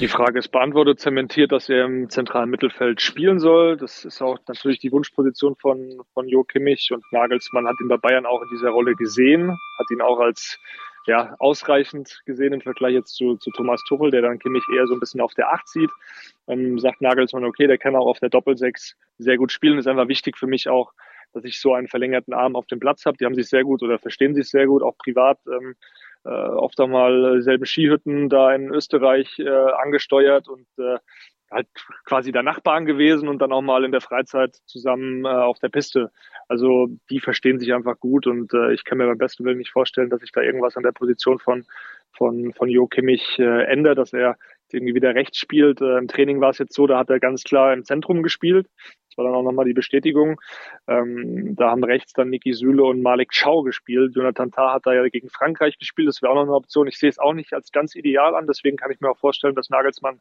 Die 0.00 0.06
Frage 0.06 0.38
ist 0.38 0.52
beantwortet, 0.52 1.00
zementiert, 1.00 1.50
dass 1.50 1.68
er 1.68 1.86
im 1.86 2.08
zentralen 2.08 2.50
Mittelfeld 2.50 3.00
spielen 3.00 3.40
soll. 3.40 3.76
Das 3.76 4.04
ist 4.04 4.22
auch 4.22 4.38
natürlich 4.46 4.78
die 4.78 4.92
Wunschposition 4.92 5.56
von, 5.56 6.00
von 6.14 6.28
Jo 6.28 6.44
Kimmich 6.44 6.90
und 6.92 7.02
Nagelsmann 7.10 7.66
hat 7.66 7.74
ihn 7.80 7.88
bei 7.88 7.96
Bayern 7.96 8.24
auch 8.24 8.42
in 8.42 8.48
dieser 8.52 8.70
Rolle 8.70 8.94
gesehen, 8.94 9.50
hat 9.50 9.90
ihn 9.90 10.00
auch 10.00 10.20
als 10.20 10.60
ja, 11.08 11.34
ausreichend 11.38 12.20
gesehen 12.26 12.52
im 12.52 12.60
Vergleich 12.60 12.92
jetzt 12.92 13.14
zu, 13.14 13.36
zu 13.36 13.50
Thomas 13.50 13.82
Tuchel, 13.88 14.10
der 14.10 14.20
dann 14.20 14.38
Kimmich 14.38 14.62
eher 14.76 14.86
so 14.86 14.92
ein 14.92 15.00
bisschen 15.00 15.22
auf 15.22 15.32
der 15.32 15.52
Acht 15.52 15.66
sieht. 15.66 15.90
Ähm, 16.46 16.78
sagt 16.78 17.00
Nagelsmann, 17.00 17.44
okay, 17.44 17.66
der 17.66 17.78
kann 17.78 17.96
auch 17.96 18.06
auf 18.06 18.20
der 18.20 18.28
Doppelsechs 18.28 18.94
sehr 19.16 19.38
gut 19.38 19.50
spielen. 19.50 19.78
Ist 19.78 19.88
einfach 19.88 20.08
wichtig 20.08 20.36
für 20.36 20.46
mich 20.46 20.68
auch, 20.68 20.92
dass 21.32 21.44
ich 21.44 21.60
so 21.60 21.72
einen 21.72 21.88
verlängerten 21.88 22.34
Arm 22.34 22.56
auf 22.56 22.66
dem 22.66 22.78
Platz 22.78 23.06
habe. 23.06 23.16
Die 23.16 23.24
haben 23.24 23.34
sich 23.34 23.48
sehr 23.48 23.64
gut 23.64 23.82
oder 23.82 23.98
verstehen 23.98 24.34
sich 24.34 24.50
sehr 24.50 24.66
gut, 24.66 24.82
auch 24.82 24.98
privat. 24.98 25.38
Ähm, 25.46 25.76
äh, 26.24 26.28
oft 26.28 26.78
auch 26.78 26.88
mal 26.88 27.36
dieselben 27.36 27.64
Skihütten 27.64 28.28
da 28.28 28.54
in 28.54 28.68
Österreich 28.68 29.38
äh, 29.38 29.48
angesteuert 29.48 30.46
und 30.46 30.66
äh, 30.76 30.98
halt 31.50 31.68
quasi 32.04 32.32
der 32.32 32.42
Nachbarn 32.42 32.86
gewesen 32.86 33.28
und 33.28 33.40
dann 33.40 33.52
auch 33.52 33.62
mal 33.62 33.84
in 33.84 33.92
der 33.92 34.00
Freizeit 34.00 34.56
zusammen 34.66 35.24
äh, 35.24 35.28
auf 35.28 35.58
der 35.58 35.68
Piste. 35.68 36.10
Also 36.46 36.88
die 37.10 37.20
verstehen 37.20 37.58
sich 37.58 37.72
einfach 37.72 37.98
gut 37.98 38.26
und 38.26 38.52
äh, 38.54 38.72
ich 38.72 38.84
kann 38.84 38.98
mir 38.98 39.06
beim 39.06 39.18
besten 39.18 39.44
Willen 39.44 39.58
nicht 39.58 39.72
vorstellen, 39.72 40.10
dass 40.10 40.20
sich 40.20 40.32
da 40.32 40.42
irgendwas 40.42 40.76
an 40.76 40.82
der 40.82 40.92
Position 40.92 41.38
von 41.38 41.64
von 42.12 42.52
von 42.52 42.68
Jo 42.68 42.86
Kimmich 42.86 43.38
äh, 43.38 43.64
ändert, 43.64 43.98
dass 43.98 44.12
er 44.12 44.36
irgendwie 44.72 44.94
wieder 44.94 45.14
rechts 45.14 45.38
spielt. 45.38 45.80
Äh, 45.80 45.98
Im 45.98 46.08
Training 46.08 46.40
war 46.40 46.50
es 46.50 46.58
jetzt 46.58 46.74
so, 46.74 46.86
da 46.86 46.98
hat 46.98 47.10
er 47.10 47.20
ganz 47.20 47.42
klar 47.44 47.72
im 47.72 47.84
Zentrum 47.84 48.22
gespielt. 48.22 48.66
Das 49.08 49.18
war 49.18 49.24
dann 49.24 49.34
auch 49.34 49.42
nochmal 49.42 49.64
die 49.64 49.72
Bestätigung. 49.72 50.40
Ähm, 50.86 51.54
da 51.56 51.70
haben 51.70 51.84
rechts 51.84 52.12
dann 52.12 52.30
Niki 52.30 52.52
Süle 52.52 52.84
und 52.84 53.02
Malik 53.02 53.30
Chow 53.32 53.62
gespielt. 53.64 54.14
Jonathan 54.14 54.50
Tah 54.50 54.74
hat 54.74 54.86
da 54.86 54.92
ja 54.92 55.08
gegen 55.08 55.30
Frankreich 55.30 55.78
gespielt. 55.78 56.08
Das 56.08 56.22
wäre 56.22 56.32
auch 56.32 56.36
noch 56.36 56.42
eine 56.42 56.54
Option. 56.54 56.86
Ich 56.86 56.98
sehe 56.98 57.08
es 57.08 57.18
auch 57.18 57.32
nicht 57.32 57.52
als 57.52 57.72
ganz 57.72 57.94
ideal 57.94 58.34
an. 58.34 58.46
Deswegen 58.46 58.76
kann 58.76 58.90
ich 58.90 59.00
mir 59.00 59.10
auch 59.10 59.18
vorstellen, 59.18 59.54
dass 59.54 59.70
Nagelsmann 59.70 60.20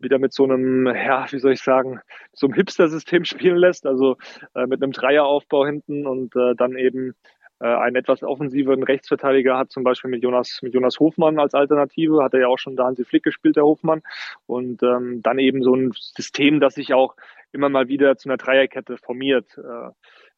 wieder 0.00 0.18
mit 0.18 0.32
so 0.32 0.44
einem, 0.44 0.86
ja, 0.86 1.26
wie 1.30 1.38
soll 1.38 1.52
ich 1.52 1.62
sagen, 1.62 2.00
so 2.32 2.46
einem 2.46 2.54
Hipster-System 2.54 3.24
spielen 3.24 3.56
lässt, 3.56 3.86
also 3.86 4.16
äh, 4.54 4.66
mit 4.66 4.82
einem 4.82 4.92
Dreieraufbau 4.92 5.66
hinten 5.66 6.06
und 6.06 6.34
äh, 6.36 6.54
dann 6.56 6.76
eben 6.76 7.14
äh, 7.60 7.66
einen 7.66 7.96
etwas 7.96 8.22
offensiveren 8.22 8.82
Rechtsverteidiger 8.82 9.58
hat, 9.58 9.70
zum 9.70 9.84
Beispiel 9.84 10.10
mit 10.10 10.22
Jonas, 10.22 10.60
mit 10.62 10.74
Jonas 10.74 10.98
Hofmann 10.98 11.38
als 11.38 11.54
Alternative, 11.54 12.22
hat 12.22 12.34
er 12.34 12.40
ja 12.40 12.46
auch 12.48 12.58
schon 12.58 12.76
da 12.76 12.84
Hansi 12.84 13.04
Flick 13.04 13.22
gespielt, 13.22 13.56
der 13.56 13.64
Hofmann. 13.64 14.02
Und 14.46 14.82
ähm, 14.82 15.20
dann 15.22 15.38
eben 15.38 15.62
so 15.62 15.74
ein 15.74 15.92
System, 15.94 16.60
das 16.60 16.74
sich 16.74 16.94
auch 16.94 17.16
immer 17.52 17.68
mal 17.68 17.88
wieder 17.88 18.16
zu 18.16 18.28
einer 18.28 18.38
Dreierkette 18.38 18.96
formiert. 18.96 19.58
Äh, 19.58 19.90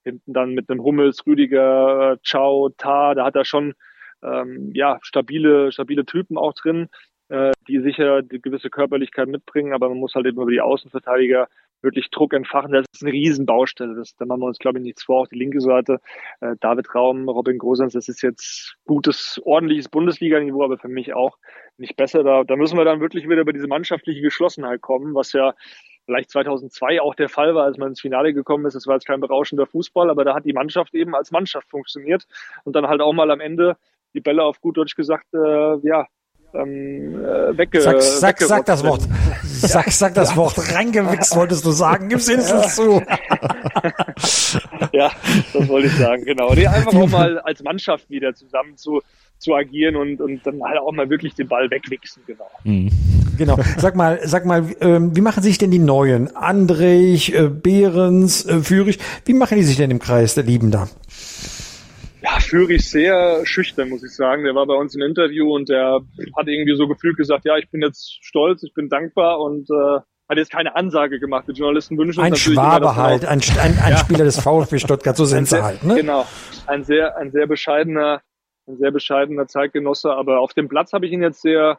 hinten 0.05 0.33
dann 0.33 0.55
mit 0.55 0.69
einem 0.69 0.83
Hummels, 0.83 1.25
Rüdiger, 1.27 2.15
äh, 2.15 2.17
Ciao, 2.25 2.71
Ta, 2.71 3.15
da 3.15 3.25
hat 3.25 3.37
er 3.37 3.45
schon 3.45 3.75
ähm, 4.25 4.73
ja, 4.75 4.99
stabile, 5.03 5.71
stabile 5.73 6.05
Typen 6.05 6.37
auch 6.37 6.55
drin 6.55 6.89
äh, 7.33 7.53
die 7.67 7.81
sicher 7.81 8.21
die 8.21 8.43
gewisse 8.43 8.69
Körperlichkeit 8.69 9.27
mitbringen, 9.27 9.73
aber 9.73 9.89
man 9.89 9.99
muss 9.99 10.15
halt 10.15 10.27
eben 10.27 10.41
über 10.41 10.51
die 10.51 10.61
Außenverteidiger 10.61 11.49
wirklich 11.81 12.11
Druck 12.11 12.35
entfachen. 12.35 12.73
Das 12.73 12.85
ist 12.93 13.03
eine 13.03 13.13
Riesenbaustelle. 13.13 13.95
Das, 13.95 14.15
da 14.17 14.27
machen 14.27 14.41
wir 14.41 14.47
uns, 14.49 14.59
glaube 14.59 14.79
ich, 14.79 14.85
nichts 14.85 15.05
vor. 15.05 15.23
Auch 15.23 15.27
die 15.27 15.39
linke 15.39 15.61
Seite, 15.63 15.99
äh, 16.41 16.57
David 16.61 16.95
Raum, 16.95 17.29
Robin 17.29 17.57
Grosens, 17.57 17.95
das 17.95 18.09
ist 18.09 18.23
jetzt 18.23 18.77
gutes, 18.85 19.41
ordentliches 19.45 19.89
Bundesliga-Niveau, 19.89 20.63
aber 20.63 20.77
für 20.77 20.89
mich 20.89 21.15
auch 21.15 21.39
nicht 21.79 21.97
besser. 21.97 22.23
Da, 22.23 22.45
da 22.45 22.57
müssen 22.57 22.77
wir 22.77 22.85
dann 22.85 23.01
wirklich 23.01 23.27
wieder 23.27 23.41
über 23.41 23.55
diese 23.55 23.67
mannschaftliche 23.67 24.21
Geschlossenheit 24.21 24.83
kommen, 24.83 25.15
was 25.15 25.33
ja 25.33 25.55
vielleicht 26.05 26.31
2002 26.31 27.01
auch 27.01 27.15
der 27.15 27.31
Fall 27.31 27.55
war, 27.55 27.65
als 27.65 27.79
man 27.79 27.89
ins 27.89 28.01
Finale 28.01 28.35
gekommen 28.35 28.67
ist. 28.67 28.75
Das 28.75 28.87
war 28.87 28.95
jetzt 28.97 29.07
kein 29.07 29.21
berauschender 29.21 29.67
Fußball, 29.67 30.11
aber 30.11 30.25
da 30.25 30.35
hat 30.35 30.45
die 30.45 30.53
Mannschaft 30.53 30.95
eben 30.95 31.15
als 31.15 31.31
Mannschaft 31.31 31.71
funktioniert 31.71 32.27
und 32.65 32.77
dann 32.77 32.89
halt 32.89 33.01
auch 33.01 33.15
mal 33.15 33.31
am 33.31 33.41
Ende 33.41 33.77
die 34.13 34.21
Bälle 34.21 34.45
auf 34.45 34.61
gut 34.61 34.77
Deutsch 34.77 34.97
gesagt, 34.97 35.33
äh, 35.33 35.79
ja, 35.87 36.07
ähm, 36.55 37.25
äh, 37.25 37.57
wegge 37.57 37.81
sag, 37.81 38.03
sag, 38.03 38.41
sag 38.41 38.67
das 38.67 38.85
Wort. 38.85 39.03
Sag, 39.45 39.91
sag 39.91 40.15
das 40.15 40.37
Wort. 40.37 40.55
Reingewichst 40.75 41.35
wolltest 41.35 41.65
du 41.65 41.71
sagen. 41.71 42.09
Gib's 42.09 42.29
wenigstens 42.29 42.75
zu. 42.75 43.03
ja, 44.93 45.11
das 45.53 45.69
wollte 45.69 45.87
ich 45.89 45.97
sagen, 45.97 46.25
genau. 46.25 46.53
Nee, 46.55 46.67
einfach 46.67 46.95
auch 46.95 47.09
mal 47.09 47.39
als 47.41 47.63
Mannschaft 47.63 48.11
wieder 48.11 48.35
zusammen 48.35 48.77
zu, 48.77 49.01
zu 49.39 49.55
agieren 49.55 49.97
und, 49.97 50.21
und 50.21 50.47
dann 50.47 50.63
halt 50.63 50.79
auch 50.79 50.93
mal 50.93 51.09
wirklich 51.09 51.35
den 51.35 51.49
Ball 51.49 51.71
wegwichsen, 51.71 52.23
genau. 52.27 52.51
Mhm. 52.65 52.91
Genau. 53.39 53.59
Sag 53.79 53.97
mal, 53.97 54.21
sag 54.25 54.45
mal, 54.45 54.67
ähm, 54.81 55.17
wie 55.17 55.21
machen 55.23 55.43
sich 55.43 55.57
denn 55.59 55.71
die 55.71 55.79
Neuen? 55.79 56.37
Andrich, 56.37 57.35
äh, 57.35 57.49
Behrens, 57.49 58.45
äh, 58.45 58.61
Führig, 58.61 58.99
wie 59.25 59.33
machen 59.33 59.57
die 59.57 59.65
sich 59.65 59.77
denn 59.77 59.91
im 59.91 59.99
Kreis 59.99 60.35
der 60.35 60.45
Lieben 60.45 60.71
da? 60.71 60.89
Ja, 62.35 62.41
Führig 62.41 62.89
sehr 62.89 63.45
schüchtern, 63.45 63.89
muss 63.89 64.03
ich 64.03 64.15
sagen. 64.15 64.45
Der 64.45 64.55
war 64.55 64.67
bei 64.67 64.75
uns 64.75 64.95
im 64.95 65.03
Interview 65.03 65.55
und 65.55 65.69
der 65.69 66.01
hat 66.37 66.49
irgendwie 66.49 66.77
so 66.77 66.89
gefühlt 66.89 67.17
gesagt, 67.17 67.45
ja, 67.45 67.57
ich 67.57 67.71
bin 67.71 67.83
jetzt 67.83 68.19
stolz, 68.25 68.63
ich 68.63 68.75
bin 68.75 68.89
dankbar 68.89 69.41
und 69.41 69.69
äh, 69.71 70.01
hat 70.29 70.39
jetzt 70.39 70.51
keine 70.51 70.75
Ansage 70.77 71.21
gemacht. 71.21 71.45
Die 71.49 71.53
Journalisten 71.53 71.99
wünschen 71.99 72.23
ein 72.23 72.33
uns 72.33 72.41
Schwabe 72.41 72.97
halt, 72.97 73.25
ein, 73.25 73.41
ein, 73.41 73.79
ein 73.79 73.93
ja. 73.93 73.97
Spieler 73.99 74.25
des 74.25 74.41
VfB 74.41 74.79
Stuttgart, 74.79 75.17
so 75.17 75.25
sind 75.25 75.49
sie 75.49 75.63
halt. 75.63 75.85
Ne? 75.85 75.97
Genau, 75.97 76.27
ein 76.67 76.85
sehr, 76.85 77.17
ein 77.17 77.31
sehr 77.31 77.47
bescheidener, 77.47 78.23
ein 78.67 78.79
sehr 78.79 78.91
bescheidener 78.91 79.47
Zeitgenosse. 79.47 80.13
Aber 80.13 80.41
auf 80.41 80.55
dem 80.55 80.69
Platz 80.69 80.93
habe 80.93 81.07
ich 81.07 81.13
ihn 81.13 81.23
jetzt 81.23 81.43
sehr 81.43 81.79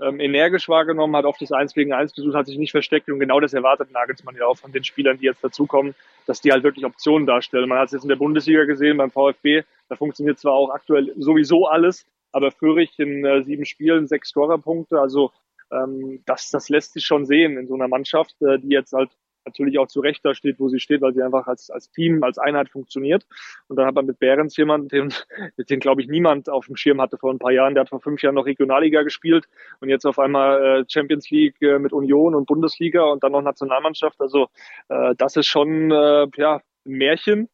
ähm, 0.00 0.20
energisch 0.20 0.68
wahrgenommen, 0.68 1.16
hat 1.16 1.24
oft 1.24 1.40
das 1.40 1.52
Eins 1.52 1.74
gegen 1.74 1.92
Eins 1.92 2.14
gesucht, 2.14 2.34
hat 2.34 2.46
sich 2.46 2.58
nicht 2.58 2.70
versteckt 2.70 3.08
und 3.08 3.20
genau 3.20 3.40
das 3.40 3.52
erwartet 3.52 3.92
Nagelsmann 3.92 4.36
ja 4.36 4.46
auch 4.46 4.56
von 4.56 4.72
den 4.72 4.84
Spielern, 4.84 5.18
die 5.18 5.26
jetzt 5.26 5.44
dazukommen, 5.44 5.94
dass 6.26 6.40
die 6.40 6.52
halt 6.52 6.62
wirklich 6.62 6.84
Optionen 6.84 7.26
darstellen. 7.26 7.68
Man 7.68 7.78
hat 7.78 7.86
es 7.86 7.92
jetzt 7.92 8.02
in 8.02 8.08
der 8.08 8.16
Bundesliga 8.16 8.64
gesehen, 8.64 8.96
beim 8.96 9.10
VfB, 9.10 9.62
da 9.88 9.96
funktioniert 9.96 10.38
zwar 10.38 10.54
auch 10.54 10.70
aktuell 10.70 11.12
sowieso 11.16 11.66
alles, 11.66 12.06
aber 12.32 12.50
Fürich 12.50 12.98
in 12.98 13.24
äh, 13.24 13.42
sieben 13.42 13.64
Spielen 13.64 14.06
sechs 14.06 14.30
Scorerpunkte, 14.30 15.00
also 15.00 15.32
ähm, 15.72 16.22
das, 16.26 16.50
das 16.50 16.68
lässt 16.68 16.94
sich 16.94 17.04
schon 17.04 17.26
sehen 17.26 17.56
in 17.56 17.66
so 17.66 17.74
einer 17.74 17.88
Mannschaft, 17.88 18.40
äh, 18.42 18.58
die 18.58 18.68
jetzt 18.68 18.92
halt 18.92 19.10
natürlich 19.50 19.78
auch 19.78 19.88
zu 19.88 20.00
Recht 20.00 20.24
da 20.24 20.34
steht, 20.34 20.58
wo 20.58 20.68
sie 20.68 20.80
steht, 20.80 21.00
weil 21.00 21.12
sie 21.12 21.22
einfach 21.22 21.46
als, 21.46 21.70
als 21.70 21.90
Team, 21.90 22.22
als 22.22 22.38
Einheit 22.38 22.70
funktioniert. 22.70 23.26
Und 23.68 23.76
dann 23.76 23.86
hat 23.86 23.94
man 23.94 24.06
mit 24.06 24.18
Behrens 24.18 24.56
jemanden, 24.56 24.88
den, 24.88 25.12
den 25.58 25.80
glaube 25.80 26.02
ich 26.02 26.08
niemand 26.08 26.48
auf 26.48 26.66
dem 26.66 26.76
Schirm 26.76 27.00
hatte 27.00 27.18
vor 27.18 27.32
ein 27.32 27.38
paar 27.38 27.52
Jahren. 27.52 27.74
Der 27.74 27.82
hat 27.82 27.88
vor 27.90 28.00
fünf 28.00 28.22
Jahren 28.22 28.34
noch 28.34 28.46
Regionalliga 28.46 29.02
gespielt 29.02 29.46
und 29.80 29.88
jetzt 29.88 30.06
auf 30.06 30.18
einmal 30.18 30.80
äh, 30.80 30.84
Champions 30.88 31.30
League 31.30 31.60
äh, 31.62 31.78
mit 31.78 31.92
Union 31.92 32.34
und 32.34 32.46
Bundesliga 32.46 33.02
und 33.02 33.22
dann 33.22 33.32
noch 33.32 33.42
Nationalmannschaft. 33.42 34.20
Also 34.20 34.48
äh, 34.88 35.14
das 35.16 35.36
ist 35.36 35.46
schon 35.46 35.90
äh, 35.90 36.26
ja, 36.36 36.60
ein 36.86 36.92
Märchen. 36.92 37.48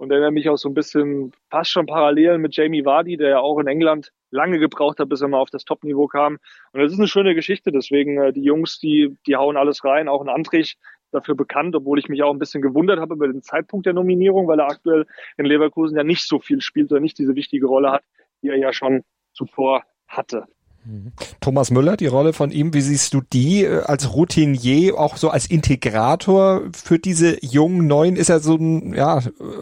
Und 0.00 0.10
erinnert 0.10 0.32
mich 0.32 0.48
auch 0.48 0.56
so 0.56 0.70
ein 0.70 0.74
bisschen 0.74 1.30
fast 1.50 1.70
schon 1.70 1.84
parallel 1.84 2.38
mit 2.38 2.56
Jamie 2.56 2.86
Vardy, 2.86 3.18
der 3.18 3.28
ja 3.28 3.40
auch 3.40 3.58
in 3.58 3.66
England 3.66 4.12
lange 4.30 4.58
gebraucht 4.58 4.98
hat, 4.98 5.10
bis 5.10 5.20
er 5.20 5.28
mal 5.28 5.40
auf 5.40 5.50
das 5.50 5.66
Top-Niveau 5.66 6.06
kam. 6.06 6.38
Und 6.72 6.80
das 6.80 6.90
ist 6.90 6.98
eine 6.98 7.06
schöne 7.06 7.34
Geschichte. 7.34 7.70
Deswegen 7.70 8.16
äh, 8.16 8.32
die 8.32 8.42
Jungs, 8.42 8.78
die 8.78 9.14
die 9.26 9.36
hauen 9.36 9.58
alles 9.58 9.84
rein. 9.84 10.08
Auch 10.08 10.22
ein 10.22 10.30
Antrich, 10.30 10.78
dafür 11.10 11.34
bekannt, 11.34 11.74
obwohl 11.74 11.98
ich 11.98 12.08
mich 12.08 12.22
auch 12.22 12.32
ein 12.32 12.38
bisschen 12.38 12.62
gewundert 12.62 13.00
habe 13.00 13.14
über 13.14 13.28
den 13.28 13.42
Zeitpunkt 13.42 13.86
der 13.86 13.92
Nominierung, 13.92 14.48
weil 14.48 14.60
er 14.60 14.68
aktuell 14.68 15.06
in 15.36 15.46
Leverkusen 15.46 15.96
ja 15.96 16.04
nicht 16.04 16.26
so 16.26 16.38
viel 16.38 16.60
spielt 16.60 16.90
oder 16.90 17.00
nicht 17.00 17.18
diese 17.18 17.34
wichtige 17.34 17.66
Rolle 17.66 17.92
hat, 17.92 18.02
die 18.42 18.48
er 18.48 18.56
ja 18.56 18.72
schon 18.72 19.02
zuvor 19.32 19.84
hatte. 20.06 20.44
Mhm. 20.84 21.12
Thomas 21.40 21.70
Müller, 21.70 21.96
die 21.96 22.06
Rolle 22.06 22.32
von 22.32 22.50
ihm, 22.50 22.72
wie 22.72 22.80
siehst 22.80 23.12
du 23.12 23.20
die 23.20 23.64
äh, 23.64 23.82
als 23.82 24.14
Routinier, 24.14 24.98
auch 24.98 25.16
so 25.16 25.28
als 25.28 25.50
Integrator 25.50 26.62
für 26.72 26.98
diese 26.98 27.44
jungen 27.44 27.86
Neuen? 27.86 28.16
Ist 28.16 28.30
er 28.30 28.40
so 28.40 28.56
ein, 28.56 28.94
ja, 28.94 29.20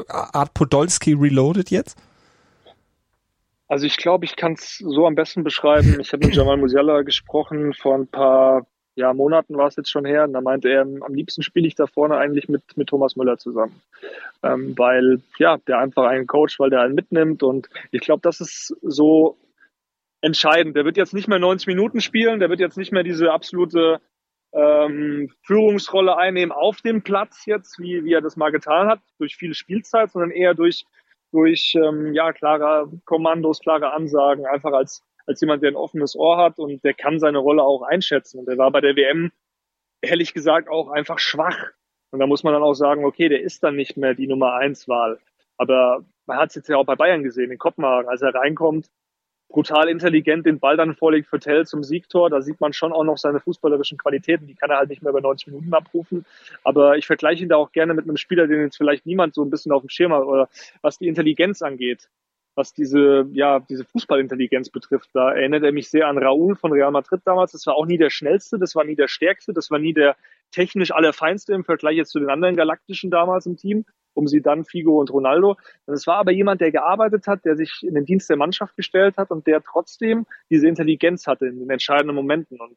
Art 0.08 0.54
Podolski 0.54 1.14
reloaded 1.14 1.70
jetzt? 1.70 1.98
Also 3.66 3.84
ich 3.84 3.96
glaube, 3.98 4.24
ich 4.24 4.36
kann 4.36 4.54
es 4.54 4.78
so 4.78 5.06
am 5.06 5.14
besten 5.14 5.44
beschreiben. 5.44 5.98
Ich 6.00 6.12
habe 6.12 6.26
mit 6.26 6.34
Jamal 6.36 6.56
Musiala 6.56 7.02
gesprochen 7.02 7.74
vor 7.74 7.96
ein 7.96 8.06
paar 8.06 8.66
ja, 8.98 9.14
Monaten 9.14 9.56
war 9.56 9.68
es 9.68 9.76
jetzt 9.76 9.90
schon 9.90 10.04
her. 10.04 10.24
Und 10.24 10.32
da 10.32 10.40
meinte 10.40 10.68
er, 10.68 10.82
am 10.82 11.14
liebsten 11.14 11.42
spiele 11.42 11.68
ich 11.68 11.76
da 11.76 11.86
vorne 11.86 12.16
eigentlich 12.16 12.48
mit, 12.48 12.62
mit 12.76 12.88
Thomas 12.88 13.14
Müller 13.14 13.38
zusammen. 13.38 13.80
Ähm, 14.42 14.76
weil, 14.76 15.20
ja, 15.38 15.56
der 15.68 15.78
einfach 15.78 16.04
einen 16.04 16.26
Coach, 16.26 16.58
weil 16.58 16.70
der 16.70 16.80
einen 16.80 16.96
mitnimmt. 16.96 17.44
Und 17.44 17.68
ich 17.92 18.00
glaube, 18.00 18.20
das 18.22 18.40
ist 18.40 18.76
so 18.82 19.38
entscheidend. 20.20 20.76
Der 20.76 20.84
wird 20.84 20.96
jetzt 20.96 21.14
nicht 21.14 21.28
mehr 21.28 21.38
90 21.38 21.68
Minuten 21.68 22.00
spielen, 22.00 22.40
der 22.40 22.50
wird 22.50 22.58
jetzt 22.58 22.76
nicht 22.76 22.90
mehr 22.90 23.04
diese 23.04 23.30
absolute 23.30 24.00
ähm, 24.52 25.30
Führungsrolle 25.42 26.16
einnehmen 26.16 26.50
auf 26.50 26.80
dem 26.80 27.02
Platz 27.02 27.46
jetzt, 27.46 27.78
wie, 27.78 28.04
wie 28.04 28.14
er 28.14 28.20
das 28.20 28.36
mal 28.36 28.50
getan 28.50 28.88
hat, 28.88 29.00
durch 29.18 29.36
viele 29.36 29.54
Spielzeit, 29.54 30.10
sondern 30.10 30.32
eher 30.32 30.54
durch, 30.54 30.86
durch 31.30 31.76
ähm, 31.76 32.14
ja, 32.14 32.32
klare 32.32 32.90
Kommandos, 33.04 33.60
klare 33.60 33.92
Ansagen, 33.92 34.44
einfach 34.46 34.72
als 34.72 35.04
als 35.28 35.42
jemand, 35.42 35.62
der 35.62 35.70
ein 35.70 35.76
offenes 35.76 36.16
Ohr 36.16 36.38
hat 36.38 36.58
und 36.58 36.82
der 36.84 36.94
kann 36.94 37.20
seine 37.20 37.38
Rolle 37.38 37.62
auch 37.62 37.82
einschätzen. 37.82 38.38
Und 38.38 38.48
der 38.48 38.56
war 38.56 38.70
bei 38.70 38.80
der 38.80 38.96
WM 38.96 39.30
ehrlich 40.00 40.32
gesagt 40.32 40.68
auch 40.68 40.88
einfach 40.88 41.18
schwach. 41.18 41.70
Und 42.10 42.20
da 42.20 42.26
muss 42.26 42.42
man 42.42 42.54
dann 42.54 42.62
auch 42.62 42.74
sagen, 42.74 43.04
okay, 43.04 43.28
der 43.28 43.42
ist 43.42 43.62
dann 43.62 43.76
nicht 43.76 43.98
mehr 43.98 44.14
die 44.14 44.26
Nummer 44.26 44.54
eins 44.54 44.88
Wahl. 44.88 45.18
Aber 45.58 46.04
man 46.26 46.38
hat 46.38 46.48
es 46.48 46.54
jetzt 46.54 46.68
ja 46.68 46.78
auch 46.78 46.86
bei 46.86 46.96
Bayern 46.96 47.22
gesehen, 47.22 47.50
in 47.50 47.58
Kopenhagen, 47.58 48.08
als 48.08 48.22
er 48.22 48.34
reinkommt, 48.34 48.86
brutal 49.50 49.90
intelligent 49.90 50.46
den 50.46 50.60
Ball 50.60 50.78
dann 50.78 50.94
vorlegt 50.94 51.28
für 51.28 51.38
Tell 51.38 51.66
zum 51.66 51.84
Siegtor. 51.84 52.30
Da 52.30 52.40
sieht 52.40 52.60
man 52.60 52.72
schon 52.72 52.92
auch 52.92 53.04
noch 53.04 53.18
seine 53.18 53.40
fußballerischen 53.40 53.98
Qualitäten. 53.98 54.46
Die 54.46 54.54
kann 54.54 54.70
er 54.70 54.78
halt 54.78 54.88
nicht 54.88 55.02
mehr 55.02 55.10
über 55.10 55.20
90 55.20 55.48
Minuten 55.48 55.74
abrufen. 55.74 56.24
Aber 56.64 56.96
ich 56.96 57.06
vergleiche 57.06 57.42
ihn 57.42 57.50
da 57.50 57.56
auch 57.56 57.72
gerne 57.72 57.92
mit 57.92 58.04
einem 58.04 58.16
Spieler, 58.16 58.46
den 58.46 58.62
jetzt 58.62 58.78
vielleicht 58.78 59.04
niemand 59.04 59.34
so 59.34 59.42
ein 59.42 59.50
bisschen 59.50 59.72
auf 59.72 59.82
dem 59.82 59.90
Schirm 59.90 60.14
hat 60.14 60.24
oder 60.24 60.48
was 60.80 60.96
die 60.96 61.08
Intelligenz 61.08 61.60
angeht 61.60 62.08
was 62.58 62.74
diese, 62.74 63.24
ja, 63.32 63.60
diese 63.60 63.84
Fußballintelligenz 63.84 64.70
betrifft. 64.70 65.10
Da 65.14 65.30
erinnert 65.32 65.62
er 65.62 65.70
mich 65.70 65.88
sehr 65.88 66.08
an 66.08 66.18
Raúl 66.18 66.56
von 66.56 66.72
Real 66.72 66.90
Madrid 66.90 67.20
damals. 67.24 67.52
Das 67.52 67.64
war 67.66 67.76
auch 67.76 67.86
nie 67.86 67.98
der 67.98 68.10
schnellste, 68.10 68.58
das 68.58 68.74
war 68.74 68.84
nie 68.84 68.96
der 68.96 69.06
stärkste, 69.06 69.52
das 69.52 69.70
war 69.70 69.78
nie 69.78 69.94
der 69.94 70.16
technisch 70.50 70.90
allerfeinste 70.90 71.54
im 71.54 71.64
Vergleich 71.64 71.96
jetzt 71.96 72.10
zu 72.10 72.18
den 72.18 72.30
anderen 72.30 72.56
Galaktischen 72.56 73.12
damals 73.12 73.46
im 73.46 73.56
Team, 73.56 73.84
um 74.12 74.26
sie 74.26 74.42
dann 74.42 74.64
Figo 74.64 74.98
und 74.98 75.12
Ronaldo. 75.12 75.56
Es 75.86 76.08
war 76.08 76.16
aber 76.16 76.32
jemand, 76.32 76.60
der 76.60 76.72
gearbeitet 76.72 77.28
hat, 77.28 77.44
der 77.44 77.56
sich 77.56 77.82
in 77.82 77.94
den 77.94 78.04
Dienst 78.04 78.28
der 78.28 78.36
Mannschaft 78.36 78.74
gestellt 78.74 79.18
hat 79.18 79.30
und 79.30 79.46
der 79.46 79.62
trotzdem 79.62 80.26
diese 80.50 80.66
Intelligenz 80.66 81.28
hatte 81.28 81.46
in 81.46 81.60
den 81.60 81.70
entscheidenden 81.70 82.16
Momenten. 82.16 82.60
Und 82.60 82.76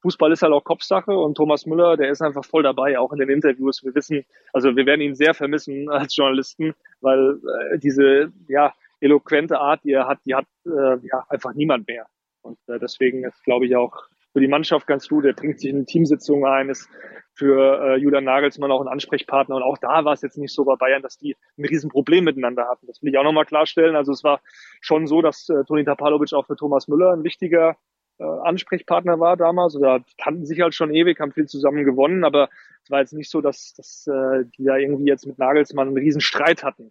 Fußball 0.00 0.32
ist 0.32 0.40
halt 0.40 0.54
auch 0.54 0.64
Kopfsache 0.64 1.12
und 1.12 1.36
Thomas 1.36 1.66
Müller, 1.66 1.98
der 1.98 2.08
ist 2.08 2.22
einfach 2.22 2.46
voll 2.46 2.62
dabei, 2.62 2.98
auch 2.98 3.12
in 3.12 3.18
den 3.18 3.28
Interviews. 3.28 3.84
Wir 3.84 3.94
wissen, 3.94 4.24
also 4.54 4.74
wir 4.74 4.86
werden 4.86 5.02
ihn 5.02 5.14
sehr 5.14 5.34
vermissen 5.34 5.90
als 5.90 6.16
Journalisten, 6.16 6.74
weil 7.02 7.38
äh, 7.72 7.78
diese, 7.78 8.32
ja, 8.48 8.72
eloquente 9.00 9.58
Art, 9.58 9.84
die 9.84 9.92
er 9.92 10.06
hat, 10.06 10.18
die 10.24 10.34
hat 10.34 10.46
äh, 10.66 10.98
ja 11.06 11.24
einfach 11.28 11.54
niemand 11.54 11.88
mehr. 11.88 12.06
Und 12.42 12.58
äh, 12.68 12.78
deswegen 12.78 13.24
ist, 13.24 13.42
glaube 13.44 13.66
ich, 13.66 13.76
auch 13.76 14.08
für 14.32 14.40
die 14.40 14.48
Mannschaft 14.48 14.86
ganz 14.86 15.08
gut. 15.08 15.24
Er 15.24 15.32
bringt 15.32 15.60
sich 15.60 15.70
in 15.70 15.86
Teamsitzungen 15.86 16.44
ein, 16.44 16.68
ist 16.68 16.88
für 17.34 17.80
äh, 17.80 17.96
Julian 17.96 18.24
Nagelsmann 18.24 18.70
auch 18.70 18.80
ein 18.80 18.88
Ansprechpartner. 18.88 19.56
Und 19.56 19.62
auch 19.62 19.78
da 19.78 20.04
war 20.04 20.12
es 20.12 20.22
jetzt 20.22 20.38
nicht 20.38 20.52
so 20.52 20.64
bei 20.64 20.76
Bayern, 20.76 21.02
dass 21.02 21.18
die 21.18 21.36
ein 21.56 21.64
Riesenproblem 21.64 22.24
miteinander 22.24 22.68
hatten. 22.68 22.86
Das 22.86 23.02
will 23.02 23.10
ich 23.10 23.18
auch 23.18 23.24
nochmal 23.24 23.46
klarstellen. 23.46 23.96
Also 23.96 24.12
es 24.12 24.24
war 24.24 24.40
schon 24.80 25.06
so, 25.06 25.22
dass 25.22 25.48
äh, 25.48 25.64
Toni 25.64 25.84
Tapalovic 25.84 26.32
auch 26.32 26.46
für 26.46 26.56
Thomas 26.56 26.88
Müller 26.88 27.12
ein 27.12 27.24
wichtiger 27.24 27.76
äh, 28.18 28.24
Ansprechpartner 28.24 29.18
war 29.20 29.36
damals. 29.36 29.76
Oder 29.76 30.04
kannten 30.22 30.46
sich 30.46 30.60
halt 30.60 30.74
schon 30.74 30.92
ewig, 30.92 31.20
haben 31.20 31.32
viel 31.32 31.46
zusammen 31.46 31.84
gewonnen. 31.84 32.24
Aber 32.24 32.48
es 32.82 32.90
war 32.90 33.00
jetzt 33.00 33.12
nicht 33.12 33.30
so, 33.30 33.40
dass, 33.40 33.72
dass 33.74 34.06
äh, 34.06 34.44
die 34.56 34.64
da 34.64 34.76
irgendwie 34.76 35.06
jetzt 35.06 35.26
mit 35.26 35.38
Nagelsmann 35.38 35.88
einen 35.88 35.98
Riesenstreit 35.98 36.64
hatten. 36.64 36.90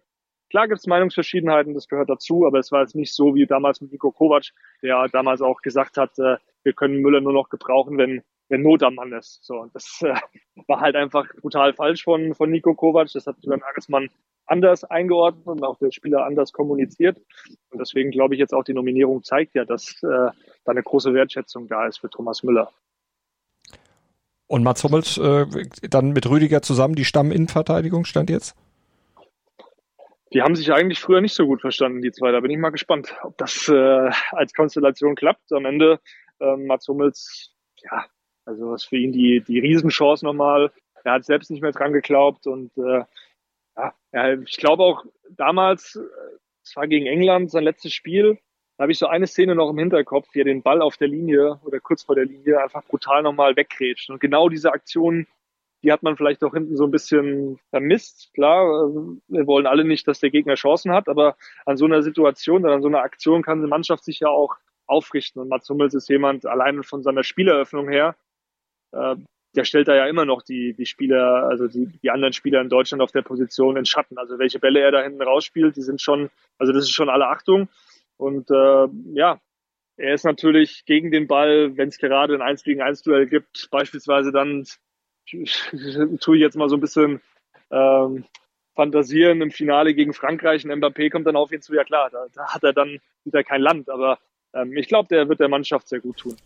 Klar 0.50 0.68
gibt 0.68 0.78
es 0.78 0.86
Meinungsverschiedenheiten, 0.86 1.74
das 1.74 1.88
gehört 1.88 2.08
dazu, 2.08 2.46
aber 2.46 2.58
es 2.58 2.72
war 2.72 2.80
jetzt 2.80 2.94
nicht 2.94 3.14
so 3.14 3.34
wie 3.34 3.46
damals 3.46 3.80
mit 3.80 3.92
Nico 3.92 4.10
Kovac, 4.10 4.44
der 4.82 5.08
damals 5.08 5.42
auch 5.42 5.60
gesagt 5.60 5.96
hat, 5.96 6.18
äh, 6.18 6.36
wir 6.62 6.72
können 6.72 7.00
Müller 7.00 7.20
nur 7.20 7.32
noch 7.32 7.50
gebrauchen, 7.50 7.98
wenn, 7.98 8.22
wenn 8.48 8.62
Not 8.62 8.82
am 8.82 8.94
Mann 8.94 9.12
ist. 9.12 9.44
So, 9.44 9.54
und 9.60 9.74
das 9.74 10.00
äh, 10.02 10.14
war 10.66 10.80
halt 10.80 10.96
einfach 10.96 11.26
brutal 11.40 11.74
falsch 11.74 12.04
von, 12.04 12.34
von 12.34 12.50
Nico 12.50 12.74
Kovac. 12.74 13.08
Das 13.12 13.26
hat 13.26 13.36
Julian 13.40 13.60
Nagelsmann 13.60 14.08
anders 14.46 14.84
eingeordnet 14.84 15.46
und 15.46 15.62
auch 15.62 15.78
der 15.78 15.92
Spieler 15.92 16.24
anders 16.24 16.52
kommuniziert. 16.52 17.18
Und 17.70 17.78
deswegen 17.78 18.10
glaube 18.10 18.34
ich 18.34 18.40
jetzt 18.40 18.54
auch 18.54 18.64
die 18.64 18.74
Nominierung 18.74 19.22
zeigt 19.22 19.54
ja, 19.54 19.64
dass 19.64 20.02
äh, 20.02 20.06
da 20.06 20.32
eine 20.64 20.82
große 20.82 21.12
Wertschätzung 21.12 21.68
da 21.68 21.86
ist 21.86 21.98
für 21.98 22.08
Thomas 22.08 22.42
Müller. 22.42 22.72
Und 24.46 24.62
Mats 24.62 24.82
Hummels 24.82 25.18
äh, 25.18 25.46
dann 25.90 26.12
mit 26.12 26.28
Rüdiger 26.28 26.62
zusammen 26.62 26.94
die 26.94 27.04
Stamminnenverteidigung 27.04 28.06
stand 28.06 28.30
jetzt? 28.30 28.56
Die 30.32 30.42
haben 30.42 30.54
sich 30.54 30.72
eigentlich 30.72 31.00
früher 31.00 31.20
nicht 31.20 31.34
so 31.34 31.46
gut 31.46 31.60
verstanden, 31.60 32.02
die 32.02 32.12
zwei. 32.12 32.32
Da 32.32 32.40
bin 32.40 32.50
ich 32.50 32.58
mal 32.58 32.70
gespannt, 32.70 33.14
ob 33.22 33.36
das 33.38 33.68
äh, 33.68 34.10
als 34.32 34.52
Konstellation 34.52 35.14
klappt. 35.14 35.52
Am 35.52 35.64
Ende 35.64 36.00
ähm, 36.40 36.66
Mats 36.66 36.86
Hummels, 36.88 37.54
ja, 37.82 38.06
also 38.44 38.70
was 38.70 38.84
für 38.84 38.96
ihn 38.96 39.12
die, 39.12 39.42
die 39.46 39.58
Riesenchance 39.58 40.24
nochmal. 40.24 40.70
Er 41.04 41.12
hat 41.12 41.24
selbst 41.24 41.50
nicht 41.50 41.62
mehr 41.62 41.72
dran 41.72 41.92
geglaubt 41.92 42.46
und 42.46 42.76
äh, 42.76 43.04
ja, 44.12 44.32
ich 44.44 44.56
glaube 44.56 44.82
auch 44.82 45.04
damals, 45.30 45.96
äh, 45.96 46.36
es 46.62 46.76
war 46.76 46.86
gegen 46.86 47.06
England 47.06 47.50
sein 47.50 47.64
letztes 47.64 47.92
Spiel, 47.92 48.38
da 48.78 48.82
habe 48.82 48.92
ich 48.92 48.98
so 48.98 49.08
eine 49.08 49.26
Szene 49.26 49.56
noch 49.56 49.70
im 49.70 49.78
Hinterkopf, 49.78 50.28
wie 50.32 50.40
er 50.40 50.44
den 50.44 50.62
Ball 50.62 50.82
auf 50.82 50.96
der 50.96 51.08
Linie 51.08 51.58
oder 51.64 51.80
kurz 51.80 52.04
vor 52.04 52.14
der 52.14 52.26
Linie 52.26 52.62
einfach 52.62 52.84
brutal 52.84 53.24
nochmal 53.24 53.56
weggrätscht. 53.56 54.08
Und 54.08 54.20
genau 54.20 54.48
diese 54.48 54.72
Aktion 54.72 55.26
die 55.82 55.92
hat 55.92 56.02
man 56.02 56.16
vielleicht 56.16 56.42
auch 56.42 56.54
hinten 56.54 56.76
so 56.76 56.84
ein 56.84 56.90
bisschen 56.90 57.58
vermisst. 57.70 58.32
Klar, 58.34 58.64
wir 59.28 59.46
wollen 59.46 59.66
alle 59.66 59.84
nicht, 59.84 60.08
dass 60.08 60.20
der 60.20 60.30
Gegner 60.30 60.54
Chancen 60.54 60.92
hat, 60.92 61.08
aber 61.08 61.36
an 61.66 61.76
so 61.76 61.84
einer 61.84 62.02
Situation 62.02 62.64
oder 62.64 62.74
an 62.74 62.82
so 62.82 62.88
einer 62.88 63.02
Aktion 63.02 63.42
kann 63.42 63.62
die 63.62 63.68
Mannschaft 63.68 64.04
sich 64.04 64.20
ja 64.20 64.28
auch 64.28 64.56
aufrichten. 64.86 65.40
Und 65.40 65.48
Mats 65.48 65.68
Hummels 65.68 65.94
ist 65.94 66.08
jemand, 66.08 66.46
allein 66.46 66.82
von 66.82 67.02
seiner 67.02 67.22
Spieleröffnung 67.22 67.88
her, 67.88 68.16
äh, 68.92 69.16
der 69.54 69.64
stellt 69.64 69.88
da 69.88 69.94
ja 69.94 70.06
immer 70.06 70.24
noch 70.24 70.42
die, 70.42 70.74
die 70.74 70.86
Spieler, 70.86 71.48
also 71.48 71.68
die, 71.68 71.86
die 71.86 72.10
anderen 72.10 72.32
Spieler 72.32 72.60
in 72.60 72.68
Deutschland 72.68 73.02
auf 73.02 73.12
der 73.12 73.22
Position 73.22 73.76
in 73.76 73.86
Schatten. 73.86 74.18
Also 74.18 74.38
welche 74.38 74.58
Bälle 74.58 74.80
er 74.80 74.90
da 74.90 75.02
hinten 75.02 75.22
rausspielt, 75.22 75.76
die 75.76 75.82
sind 75.82 76.02
schon, 76.02 76.30
also 76.58 76.72
das 76.72 76.84
ist 76.84 76.92
schon 76.92 77.08
alle 77.08 77.28
Achtung. 77.28 77.68
Und 78.16 78.50
äh, 78.50 78.88
ja, 79.14 79.40
er 79.96 80.14
ist 80.14 80.24
natürlich 80.24 80.84
gegen 80.84 81.10
den 81.10 81.26
Ball, 81.26 81.76
wenn 81.76 81.88
es 81.88 81.98
gerade 81.98 82.34
ein 82.34 82.42
1 82.42 82.62
gegen 82.62 82.82
1 82.82 83.02
Duell 83.02 83.26
gibt, 83.26 83.68
beispielsweise 83.70 84.32
dann 84.32 84.64
tue 86.20 86.36
ich 86.36 86.40
jetzt 86.40 86.56
mal 86.56 86.68
so 86.68 86.76
ein 86.76 86.80
bisschen 86.80 87.20
ähm, 87.70 88.24
fantasieren 88.74 89.42
im 89.42 89.50
Finale 89.50 89.94
gegen 89.94 90.12
Frankreich. 90.12 90.64
Ein 90.64 90.80
Mbappé 90.80 91.10
kommt 91.10 91.26
dann 91.26 91.36
auf 91.36 91.52
ihn 91.52 91.62
zu, 91.62 91.74
ja 91.74 91.84
klar, 91.84 92.10
da, 92.10 92.26
da 92.32 92.46
hat 92.54 92.62
er 92.62 92.72
dann 92.72 93.00
wieder 93.24 93.42
kein 93.44 93.60
Land, 93.60 93.90
aber 93.90 94.18
ähm, 94.54 94.76
ich 94.76 94.88
glaube, 94.88 95.08
der 95.08 95.28
wird 95.28 95.40
der 95.40 95.48
Mannschaft 95.48 95.88
sehr 95.88 96.00
gut 96.00 96.18
tun. 96.18 96.36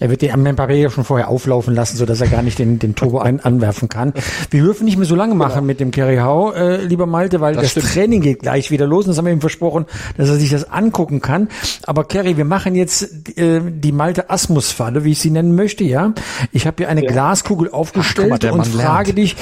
Er 0.00 0.10
wird 0.10 0.22
den 0.22 0.30
Mbappé 0.30 0.74
ja 0.74 0.90
schon 0.90 1.02
vorher 1.02 1.28
auflaufen 1.28 1.74
lassen, 1.74 1.96
so 1.96 2.06
dass 2.06 2.20
er 2.20 2.28
gar 2.28 2.42
nicht 2.42 2.60
den, 2.60 2.78
den 2.78 2.94
Turbo 2.94 3.18
ein, 3.18 3.40
anwerfen 3.40 3.88
kann. 3.88 4.12
Wir 4.48 4.62
dürfen 4.62 4.84
nicht 4.84 4.96
mehr 4.96 5.06
so 5.06 5.16
lange 5.16 5.34
machen 5.34 5.54
genau. 5.54 5.66
mit 5.66 5.80
dem 5.80 5.90
Kerry 5.90 6.18
Hau, 6.18 6.52
äh, 6.52 6.84
lieber 6.84 7.06
Malte, 7.06 7.40
weil 7.40 7.56
das, 7.56 7.74
das 7.74 7.92
Training 7.92 8.20
geht 8.20 8.38
gleich 8.38 8.70
wieder 8.70 8.86
los. 8.86 9.06
Und 9.06 9.10
das 9.10 9.18
haben 9.18 9.24
wir 9.24 9.32
ihm 9.32 9.40
versprochen, 9.40 9.86
dass 10.16 10.28
er 10.28 10.36
sich 10.36 10.50
das 10.50 10.70
angucken 10.70 11.20
kann. 11.20 11.48
Aber 11.84 12.04
Kerry, 12.04 12.36
wir 12.36 12.44
machen 12.44 12.76
jetzt 12.76 13.36
äh, 13.36 13.60
die 13.60 13.90
Malte 13.90 14.30
Asmus-Falle, 14.30 15.02
wie 15.02 15.12
ich 15.12 15.18
sie 15.18 15.30
nennen 15.30 15.56
möchte, 15.56 15.82
ja. 15.82 16.12
Ich 16.52 16.68
habe 16.68 16.76
hier 16.78 16.88
eine 16.88 17.02
ja. 17.02 17.10
Glaskugel 17.10 17.68
aufgestellt 17.72 18.32
Ach, 18.32 18.50
mal, 18.50 18.52
und 18.52 18.68
frage 18.68 19.06
lernt. 19.06 19.18
dich, 19.18 19.36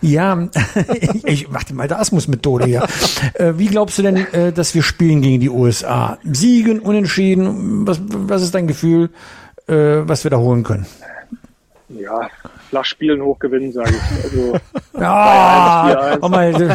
ja, 0.00 0.48
ich, 1.00 1.24
ich 1.24 1.50
mache 1.50 1.66
die 1.66 1.74
Malte 1.74 1.96
Asmus-Methode, 1.96 2.68
ja. 2.68 2.86
äh, 3.34 3.52
wie 3.56 3.66
glaubst 3.66 3.98
du 3.98 4.02
denn, 4.02 4.16
äh, 4.32 4.52
dass 4.52 4.74
wir 4.74 4.82
spielen 4.82 5.22
gegen 5.22 5.38
die 5.38 5.50
USA? 5.50 6.18
Siegen, 6.24 6.80
unentschieden? 6.80 7.86
Was, 7.86 8.00
was 8.08 8.42
ist 8.42 8.52
dein 8.56 8.66
Gefühl? 8.66 9.10
Äh, 9.72 10.08
was 10.08 10.24
wir 10.24 10.30
da 10.30 10.38
holen 10.38 10.62
können. 10.62 10.86
Ja, 11.88 12.30
flach 12.70 12.84
spielen, 12.84 13.22
hoch 13.22 13.38
gewinnen, 13.38 13.72
sage 13.72 13.90
ich. 13.90 14.24
Also, 14.24 14.58
ja, 14.98 16.16
oh 16.22 16.28
mein, 16.28 16.74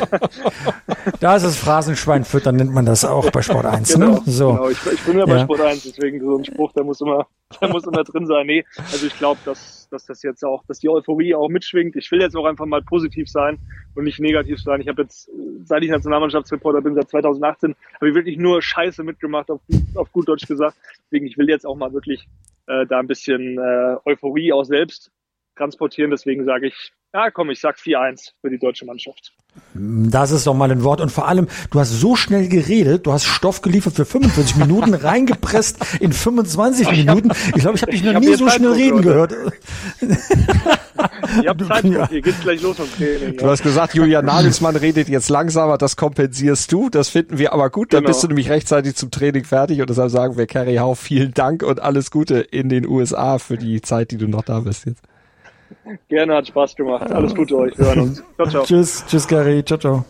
da 1.20 1.36
ist 1.36 1.44
das 1.44 1.58
Phrasenschwein 1.58 2.24
füttern, 2.24 2.56
nennt 2.56 2.72
man 2.72 2.86
das 2.86 3.04
auch 3.04 3.32
bei 3.32 3.42
Sport 3.42 3.66
1. 3.66 3.94
genau, 3.94 4.12
ne? 4.12 4.22
so. 4.26 4.54
genau. 4.54 4.70
Ich, 4.70 4.78
ich, 4.86 5.02
bin 5.04 5.18
ja 5.18 5.26
bei 5.26 5.40
Sport 5.40 5.62
1, 5.62 5.84
deswegen 5.84 6.24
so 6.24 6.38
ein 6.38 6.46
Spruch, 6.46 6.72
der 6.74 6.84
muss 6.84 7.02
immer, 7.02 7.26
der 7.62 7.70
muss 7.70 7.86
immer 7.86 8.04
drin 8.04 8.28
sein. 8.28 8.46
Nee, 8.46 8.64
also 8.92 9.08
ich 9.08 9.18
glaube, 9.18 9.40
dass, 9.46 9.77
dass 9.92 10.06
das 10.06 10.24
jetzt 10.24 10.44
auch, 10.44 10.64
dass 10.66 10.80
die 10.80 10.90
Euphorie 10.90 11.36
auch 11.36 11.50
mitschwingt. 11.50 11.96
Ich 11.96 12.12
will 12.12 12.22
jetzt 12.22 12.36
auch 12.36 12.46
einfach 12.46 12.66
mal 12.66 12.82
positiv 12.82 13.30
sein 13.30 13.60
und 13.96 14.04
nicht 14.04 14.20
negativ 14.20 14.62
sein. 14.62 14.82
Ich 14.82 14.88
habe 14.88 15.04
jetzt, 15.04 15.30
seit 15.64 15.84
ich 15.84 15.90
Nationalmannschaftsreporter 15.90 16.82
bin, 16.82 16.96
seit 16.96 17.10
2018, 17.10 17.76
habe 17.96 18.10
ich 18.10 18.16
wirklich 18.16 18.38
nur 18.38 18.62
Scheiße 18.62 19.04
mitgemacht, 19.04 19.50
auf, 19.50 19.62
auf 19.96 20.12
gut 20.12 20.28
Deutsch 20.28 20.48
gesagt. 20.48 20.78
Deswegen, 21.06 21.28
ich 21.28 21.38
will 21.38 21.50
jetzt 21.50 21.66
auch 21.66 21.76
mal 21.76 21.94
wirklich 21.94 22.28
äh, 22.68 22.86
da 22.86 23.00
ein 23.00 23.08
bisschen 23.08 23.58
äh, 23.58 23.96
Euphorie 24.06 24.54
auch 24.54 24.66
selbst 24.66 25.12
transportieren. 25.58 26.12
Deswegen 26.12 26.46
sage 26.46 26.68
ich, 26.68 26.92
ja 27.14 27.32
komm, 27.32 27.50
ich 27.50 27.60
sag 27.60 27.78
4-1 27.78 28.32
für 28.42 28.50
die 28.50 28.60
deutsche 28.60 28.86
Mannschaft. 28.86 29.34
Das 29.74 30.32
ist 30.32 30.46
doch 30.46 30.54
mal 30.54 30.72
ein 30.72 30.84
Wort. 30.84 31.02
Und 31.02 31.12
vor 31.12 31.28
allem, 31.28 31.48
du 31.72 31.80
hast 31.80 31.92
so 31.92 32.16
schnell 32.16 32.48
geredet, 32.48 33.08
du 33.08 33.14
hast 33.14 33.26
Stoff 33.26 33.62
geliefert 33.62 33.94
für 33.96 34.06
45 34.06 34.56
Minuten, 34.58 34.94
reingepresst 34.94 36.00
in 36.00 36.14
25 36.14 36.92
Minuten. 36.92 37.32
Ich 37.56 37.62
glaube, 37.62 37.76
ich 37.76 37.82
habe 37.82 37.92
dich 37.92 38.04
noch 38.04 38.20
nie 38.20 38.36
so 38.36 38.50
schnell 38.50 38.74
reden 38.74 39.02
gehört. 39.02 39.34
Ihr 41.44 41.50
habt 41.50 41.66
Zeit, 41.66 41.84
ja. 41.86 42.10
hier 42.10 42.22
geht's 42.22 42.40
gleich 42.42 42.62
los 42.62 42.78
vom 42.78 42.92
Training. 42.92 43.38
Du 43.38 43.46
ja. 43.46 43.52
hast 43.52 43.62
gesagt, 43.62 43.94
Julian 43.94 44.26
Nagelsmann 44.26 44.76
redet 44.76 45.10
jetzt 45.10 45.30
langsamer, 45.30 45.78
das 45.78 45.96
kompensierst 45.96 46.72
du, 46.72 46.90
das 46.90 47.10
finden 47.10 47.38
wir 47.38 47.54
aber 47.54 47.70
gut, 47.70 47.94
dann 47.94 48.02
genau. 48.02 48.10
bist 48.10 48.24
du 48.24 48.28
nämlich 48.28 48.50
rechtzeitig 48.50 48.96
zum 48.96 49.12
Training 49.12 49.44
fertig 49.44 49.82
und 49.82 49.90
deshalb 49.90 50.10
sagen 50.10 50.38
wir 50.38 50.48
Kerry 50.48 50.78
Hau 50.78 50.96
vielen 50.96 51.34
Dank 51.34 51.64
und 51.64 51.82
alles 51.82 52.10
Gute 52.10 52.40
in 52.40 52.70
den 52.70 52.88
USA 52.88 53.38
für 53.38 53.58
die 53.58 53.82
Zeit, 53.82 54.12
die 54.12 54.18
du 54.18 54.28
noch 54.28 54.44
da 54.44 54.62
bist 54.62 54.86
jetzt. 54.86 55.04
Gerne, 56.08 56.36
hat 56.36 56.48
Spaß 56.48 56.76
gemacht. 56.76 57.12
Alles 57.12 57.36
Gute 57.36 57.58
euch, 57.58 57.78
wir 57.78 57.86
hören 57.86 58.00
uns. 58.00 58.24
Ciao, 58.36 58.50
ciao. 58.50 58.64
Tschüss, 58.64 59.06
tschüss 59.08 59.28
Gary, 59.28 59.64
ciao, 59.64 59.78
ciao. 59.80 60.06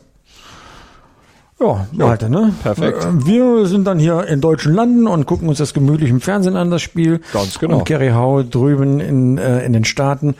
Ja, 1.59 1.87
ja, 1.91 2.05
Alter, 2.05 2.29
ne? 2.29 2.53
Perfekt. 2.61 3.03
Äh, 3.03 3.25
wir 3.25 3.65
sind 3.65 3.85
dann 3.85 3.97
hier 3.97 4.27
in 4.27 4.41
deutschen 4.41 4.75
Landen 4.75 5.07
und 5.07 5.25
gucken 5.25 5.49
uns 5.49 5.57
das 5.57 5.73
gemütlich 5.73 6.11
im 6.11 6.21
Fernsehen 6.21 6.55
an, 6.55 6.69
das 6.69 6.83
Spiel. 6.83 7.19
Ganz 7.33 7.57
genau. 7.57 7.79
Und 7.79 7.85
Gary 7.85 8.09
Howe 8.09 8.45
drüben 8.45 8.99
in, 8.99 9.39
äh, 9.39 9.65
in 9.65 9.73
den 9.73 9.83
Staaten 9.83 10.35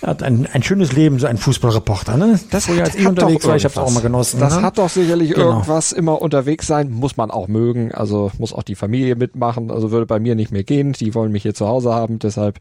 hat 0.00 0.22
ein, 0.22 0.46
ein 0.52 0.62
schönes 0.62 0.92
Leben, 0.92 1.18
so 1.18 1.26
ein 1.26 1.38
Fußballreporter, 1.38 2.16
ne? 2.16 2.38
Das 2.52 2.68
hat, 2.68 2.78
als 2.78 2.94
ich 2.94 3.04
unterwegs 3.04 3.44
war, 3.48 3.56
ich 3.56 3.64
hab's 3.64 3.78
auch 3.78 3.90
mal 3.90 4.00
genossen. 4.00 4.38
Das 4.38 4.56
ne? 4.56 4.62
hat 4.62 4.78
doch 4.78 4.88
sicherlich 4.88 5.34
genau. 5.34 5.54
irgendwas 5.54 5.90
immer 5.90 6.22
unterwegs 6.22 6.68
sein, 6.68 6.92
muss 6.92 7.16
man 7.16 7.32
auch 7.32 7.48
mögen, 7.48 7.92
also 7.92 8.30
muss 8.38 8.52
auch 8.52 8.62
die 8.62 8.76
Familie 8.76 9.16
mitmachen, 9.16 9.72
also 9.72 9.90
würde 9.90 10.06
bei 10.06 10.20
mir 10.20 10.36
nicht 10.36 10.52
mehr 10.52 10.62
gehen, 10.62 10.92
die 10.92 11.16
wollen 11.16 11.32
mich 11.32 11.42
hier 11.42 11.54
zu 11.54 11.66
Hause 11.66 11.92
haben, 11.92 12.20
deshalb 12.20 12.60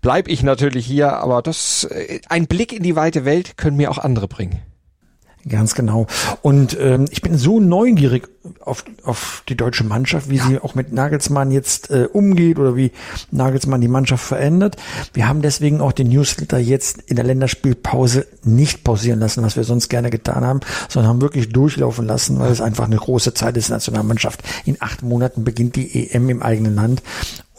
bleib 0.00 0.28
ich 0.28 0.42
natürlich 0.42 0.86
hier, 0.86 1.18
aber 1.18 1.42
das, 1.42 1.84
äh, 1.84 2.20
ein 2.30 2.46
Blick 2.46 2.72
in 2.72 2.82
die 2.82 2.96
weite 2.96 3.26
Welt 3.26 3.58
können 3.58 3.76
mir 3.76 3.90
auch 3.90 3.98
andere 3.98 4.28
bringen. 4.28 4.62
Ganz 5.48 5.74
genau. 5.74 6.06
Und 6.42 6.76
ähm, 6.78 7.06
ich 7.10 7.22
bin 7.22 7.38
so 7.38 7.60
neugierig 7.60 8.28
auf, 8.60 8.84
auf 9.04 9.42
die 9.48 9.56
deutsche 9.56 9.84
Mannschaft, 9.84 10.30
wie 10.30 10.36
ja. 10.36 10.46
sie 10.46 10.58
auch 10.58 10.74
mit 10.74 10.92
Nagelsmann 10.92 11.50
jetzt 11.50 11.90
äh, 11.90 12.08
umgeht 12.10 12.58
oder 12.58 12.74
wie 12.74 12.90
Nagelsmann 13.30 13.82
die 13.82 13.88
Mannschaft 13.88 14.24
verändert. 14.24 14.76
Wir 15.12 15.28
haben 15.28 15.42
deswegen 15.42 15.80
auch 15.80 15.92
den 15.92 16.08
Newsletter 16.08 16.58
jetzt 16.58 17.02
in 17.02 17.16
der 17.16 17.24
Länderspielpause 17.24 18.26
nicht 18.42 18.82
pausieren 18.82 19.20
lassen, 19.20 19.42
was 19.42 19.56
wir 19.56 19.64
sonst 19.64 19.88
gerne 19.88 20.10
getan 20.10 20.44
haben, 20.44 20.60
sondern 20.88 21.10
haben 21.10 21.20
wirklich 21.20 21.50
durchlaufen 21.50 22.06
lassen, 22.06 22.38
weil 22.38 22.50
es 22.50 22.62
einfach 22.62 22.86
eine 22.86 22.96
große 22.96 23.34
Zeit 23.34 23.56
ist, 23.58 23.68
Nationalmannschaft. 23.68 24.42
In 24.64 24.76
acht 24.80 25.02
Monaten 25.02 25.44
beginnt 25.44 25.76
die 25.76 26.10
EM 26.10 26.30
im 26.30 26.42
eigenen 26.42 26.74
Land. 26.74 27.02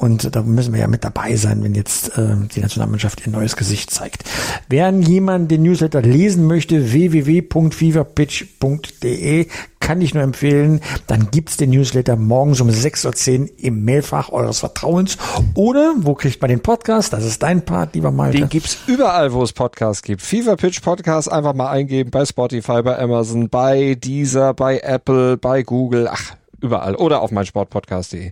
Und 0.01 0.35
da 0.35 0.41
müssen 0.41 0.73
wir 0.73 0.79
ja 0.79 0.87
mit 0.87 1.03
dabei 1.03 1.35
sein, 1.35 1.63
wenn 1.63 1.75
jetzt 1.75 2.17
äh, 2.17 2.29
die 2.55 2.59
Nationalmannschaft 2.59 3.23
ihr 3.23 3.31
neues 3.31 3.55
Gesicht 3.55 3.91
zeigt. 3.91 4.23
Wer 4.67 4.89
jemand 4.89 5.51
den 5.51 5.61
Newsletter 5.61 6.01
lesen 6.01 6.47
möchte, 6.47 6.91
www.feverpitch.de, 6.91 9.45
kann 9.81 9.99
ich 9.99 10.13
nur 10.13 10.23
empfehlen. 10.23 10.79
Dann 11.07 11.29
gibt's 11.31 11.57
den 11.57 11.71
Newsletter 11.71 12.15
morgens 12.15 12.61
um 12.61 12.69
6.10 12.69 13.41
Uhr 13.41 13.49
im 13.57 13.83
Mailfach 13.83 14.29
eures 14.29 14.59
Vertrauens. 14.59 15.17
Oder, 15.55 15.93
wo 15.97 16.13
kriegt 16.15 16.41
man 16.41 16.49
den 16.49 16.61
Podcast? 16.61 17.11
Das 17.11 17.25
ist 17.25 17.43
dein 17.43 17.63
Part, 17.65 17.95
lieber 17.95 18.11
Malte. 18.11 18.37
Den 18.37 18.49
gibt's 18.49 18.77
überall, 18.87 19.33
wo 19.33 19.43
es 19.43 19.51
Podcasts 19.51 20.01
gibt. 20.01 20.21
Fever 20.21 20.55
Pitch 20.55 20.81
Podcast 20.81 21.29
einfach 21.29 21.53
mal 21.53 21.69
eingeben 21.69 22.11
bei 22.11 22.23
Spotify, 22.23 22.81
bei 22.81 22.97
Amazon, 22.97 23.49
bei 23.49 23.95
Deezer, 23.95 24.53
bei 24.53 24.79
Apple, 24.79 25.35
bei 25.35 25.63
Google, 25.63 26.07
ach, 26.09 26.35
überall. 26.61 26.95
Oder 26.95 27.21
auf 27.21 27.31
meinsportpodcast.de 27.31 28.31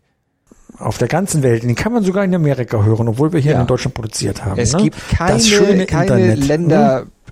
auf 0.77 0.97
der 0.97 1.07
ganzen 1.09 1.43
Welt. 1.43 1.63
Den 1.63 1.75
kann 1.75 1.91
man 1.91 2.03
sogar 2.03 2.23
in 2.23 2.33
Amerika 2.33 2.83
hören, 2.83 3.09
obwohl 3.09 3.33
wir 3.33 3.39
hier 3.39 3.53
ja. 3.53 3.61
in 3.61 3.67
Deutschland 3.67 3.95
produziert 3.95 4.45
haben. 4.45 4.57
Es 4.57 4.73
ne? 4.73 4.83
gibt 4.83 4.97
keine, 5.09 5.85
keine 5.85 6.35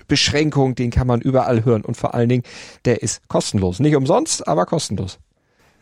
Länderbeschränkung, 0.08 0.76
den 0.76 0.92
kann 0.92 1.08
man 1.08 1.22
überall 1.22 1.66
hören. 1.66 1.84
Und 1.84 1.96
vor 1.96 2.14
allen 2.14 2.30
Dingen, 2.30 2.44
der 2.86 3.02
ist 3.02 3.28
kostenlos. 3.28 3.80
Nicht 3.80 3.96
umsonst, 3.96 4.48
aber 4.48 4.66
kostenlos. 4.66 5.20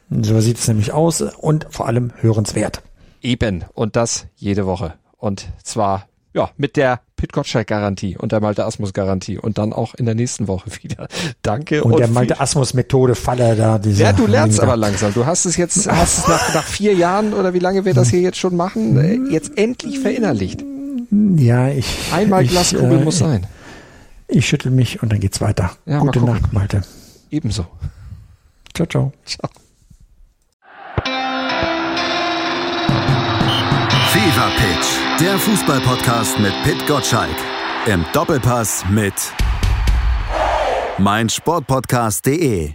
So 0.09 0.39
sieht 0.39 0.57
es 0.57 0.67
nämlich 0.67 0.91
aus 0.91 1.21
und 1.21 1.67
vor 1.69 1.87
allem 1.87 2.11
hörenswert. 2.17 2.81
Eben. 3.21 3.65
Und 3.73 3.95
das 3.95 4.27
jede 4.35 4.65
Woche. 4.65 4.93
Und 5.17 5.47
zwar 5.63 6.07
ja, 6.33 6.49
mit 6.57 6.75
der 6.75 6.99
Pit 7.15 7.31
Gottschalk 7.31 7.67
Garantie 7.67 8.17
und 8.17 8.33
der 8.33 8.41
Malte 8.41 8.65
Asmus 8.65 8.91
Garantie 8.91 9.37
und 9.37 9.57
dann 9.57 9.71
auch 9.71 9.95
in 9.95 10.05
der 10.05 10.15
nächsten 10.15 10.49
Woche 10.49 10.69
wieder. 10.83 11.07
Danke. 11.41 11.83
Und, 11.83 11.93
und 11.93 11.99
der 11.99 12.09
Malte 12.09 12.39
Asmus 12.39 12.73
Methode 12.73 13.15
Falle 13.15 13.55
da. 13.55 13.79
Diese 13.79 14.03
ja, 14.03 14.11
du 14.11 14.27
lernst 14.27 14.59
aber 14.59 14.75
langsam. 14.75 15.13
Du 15.13 15.25
hast 15.25 15.45
es 15.45 15.55
jetzt, 15.55 15.89
hast 15.89 16.19
es 16.19 16.27
nach, 16.27 16.53
nach 16.53 16.65
vier 16.65 16.93
Jahren 16.93 17.33
oder 17.33 17.53
wie 17.53 17.59
lange 17.59 17.85
wir 17.85 17.93
das 17.93 18.09
hier 18.09 18.19
jetzt 18.19 18.37
schon 18.37 18.55
machen, 18.55 18.97
äh, 18.97 19.31
jetzt 19.31 19.57
endlich 19.57 19.99
verinnerlicht. 19.99 20.63
Ja, 21.37 21.69
ich. 21.69 21.85
Einmal 22.11 22.45
Glaskugel 22.45 22.99
äh, 22.99 23.03
muss 23.03 23.19
sein. 23.19 23.41
Ich 23.43 23.64
schüttel 24.41 24.71
mich 24.71 25.01
und 25.01 25.11
dann 25.11 25.19
geht's 25.19 25.41
weiter. 25.41 25.71
Ja, 25.85 25.99
Gute 25.99 26.21
Nacht, 26.21 26.51
Malte. 26.53 26.83
Ebenso. 27.29 27.65
Ciao, 28.73 28.87
ciao. 28.87 29.13
Ciao. 29.25 29.49
Fever 34.11 34.51
Pitch, 34.57 35.19
der 35.19 35.37
Fußballpodcast 35.37 36.39
mit 36.39 36.53
Pit 36.63 36.87
Gottschalk. 36.87 37.35
Im 37.85 38.05
Doppelpass 38.13 38.83
mit 38.89 39.13
meinsportpodcast.de. 40.97 42.73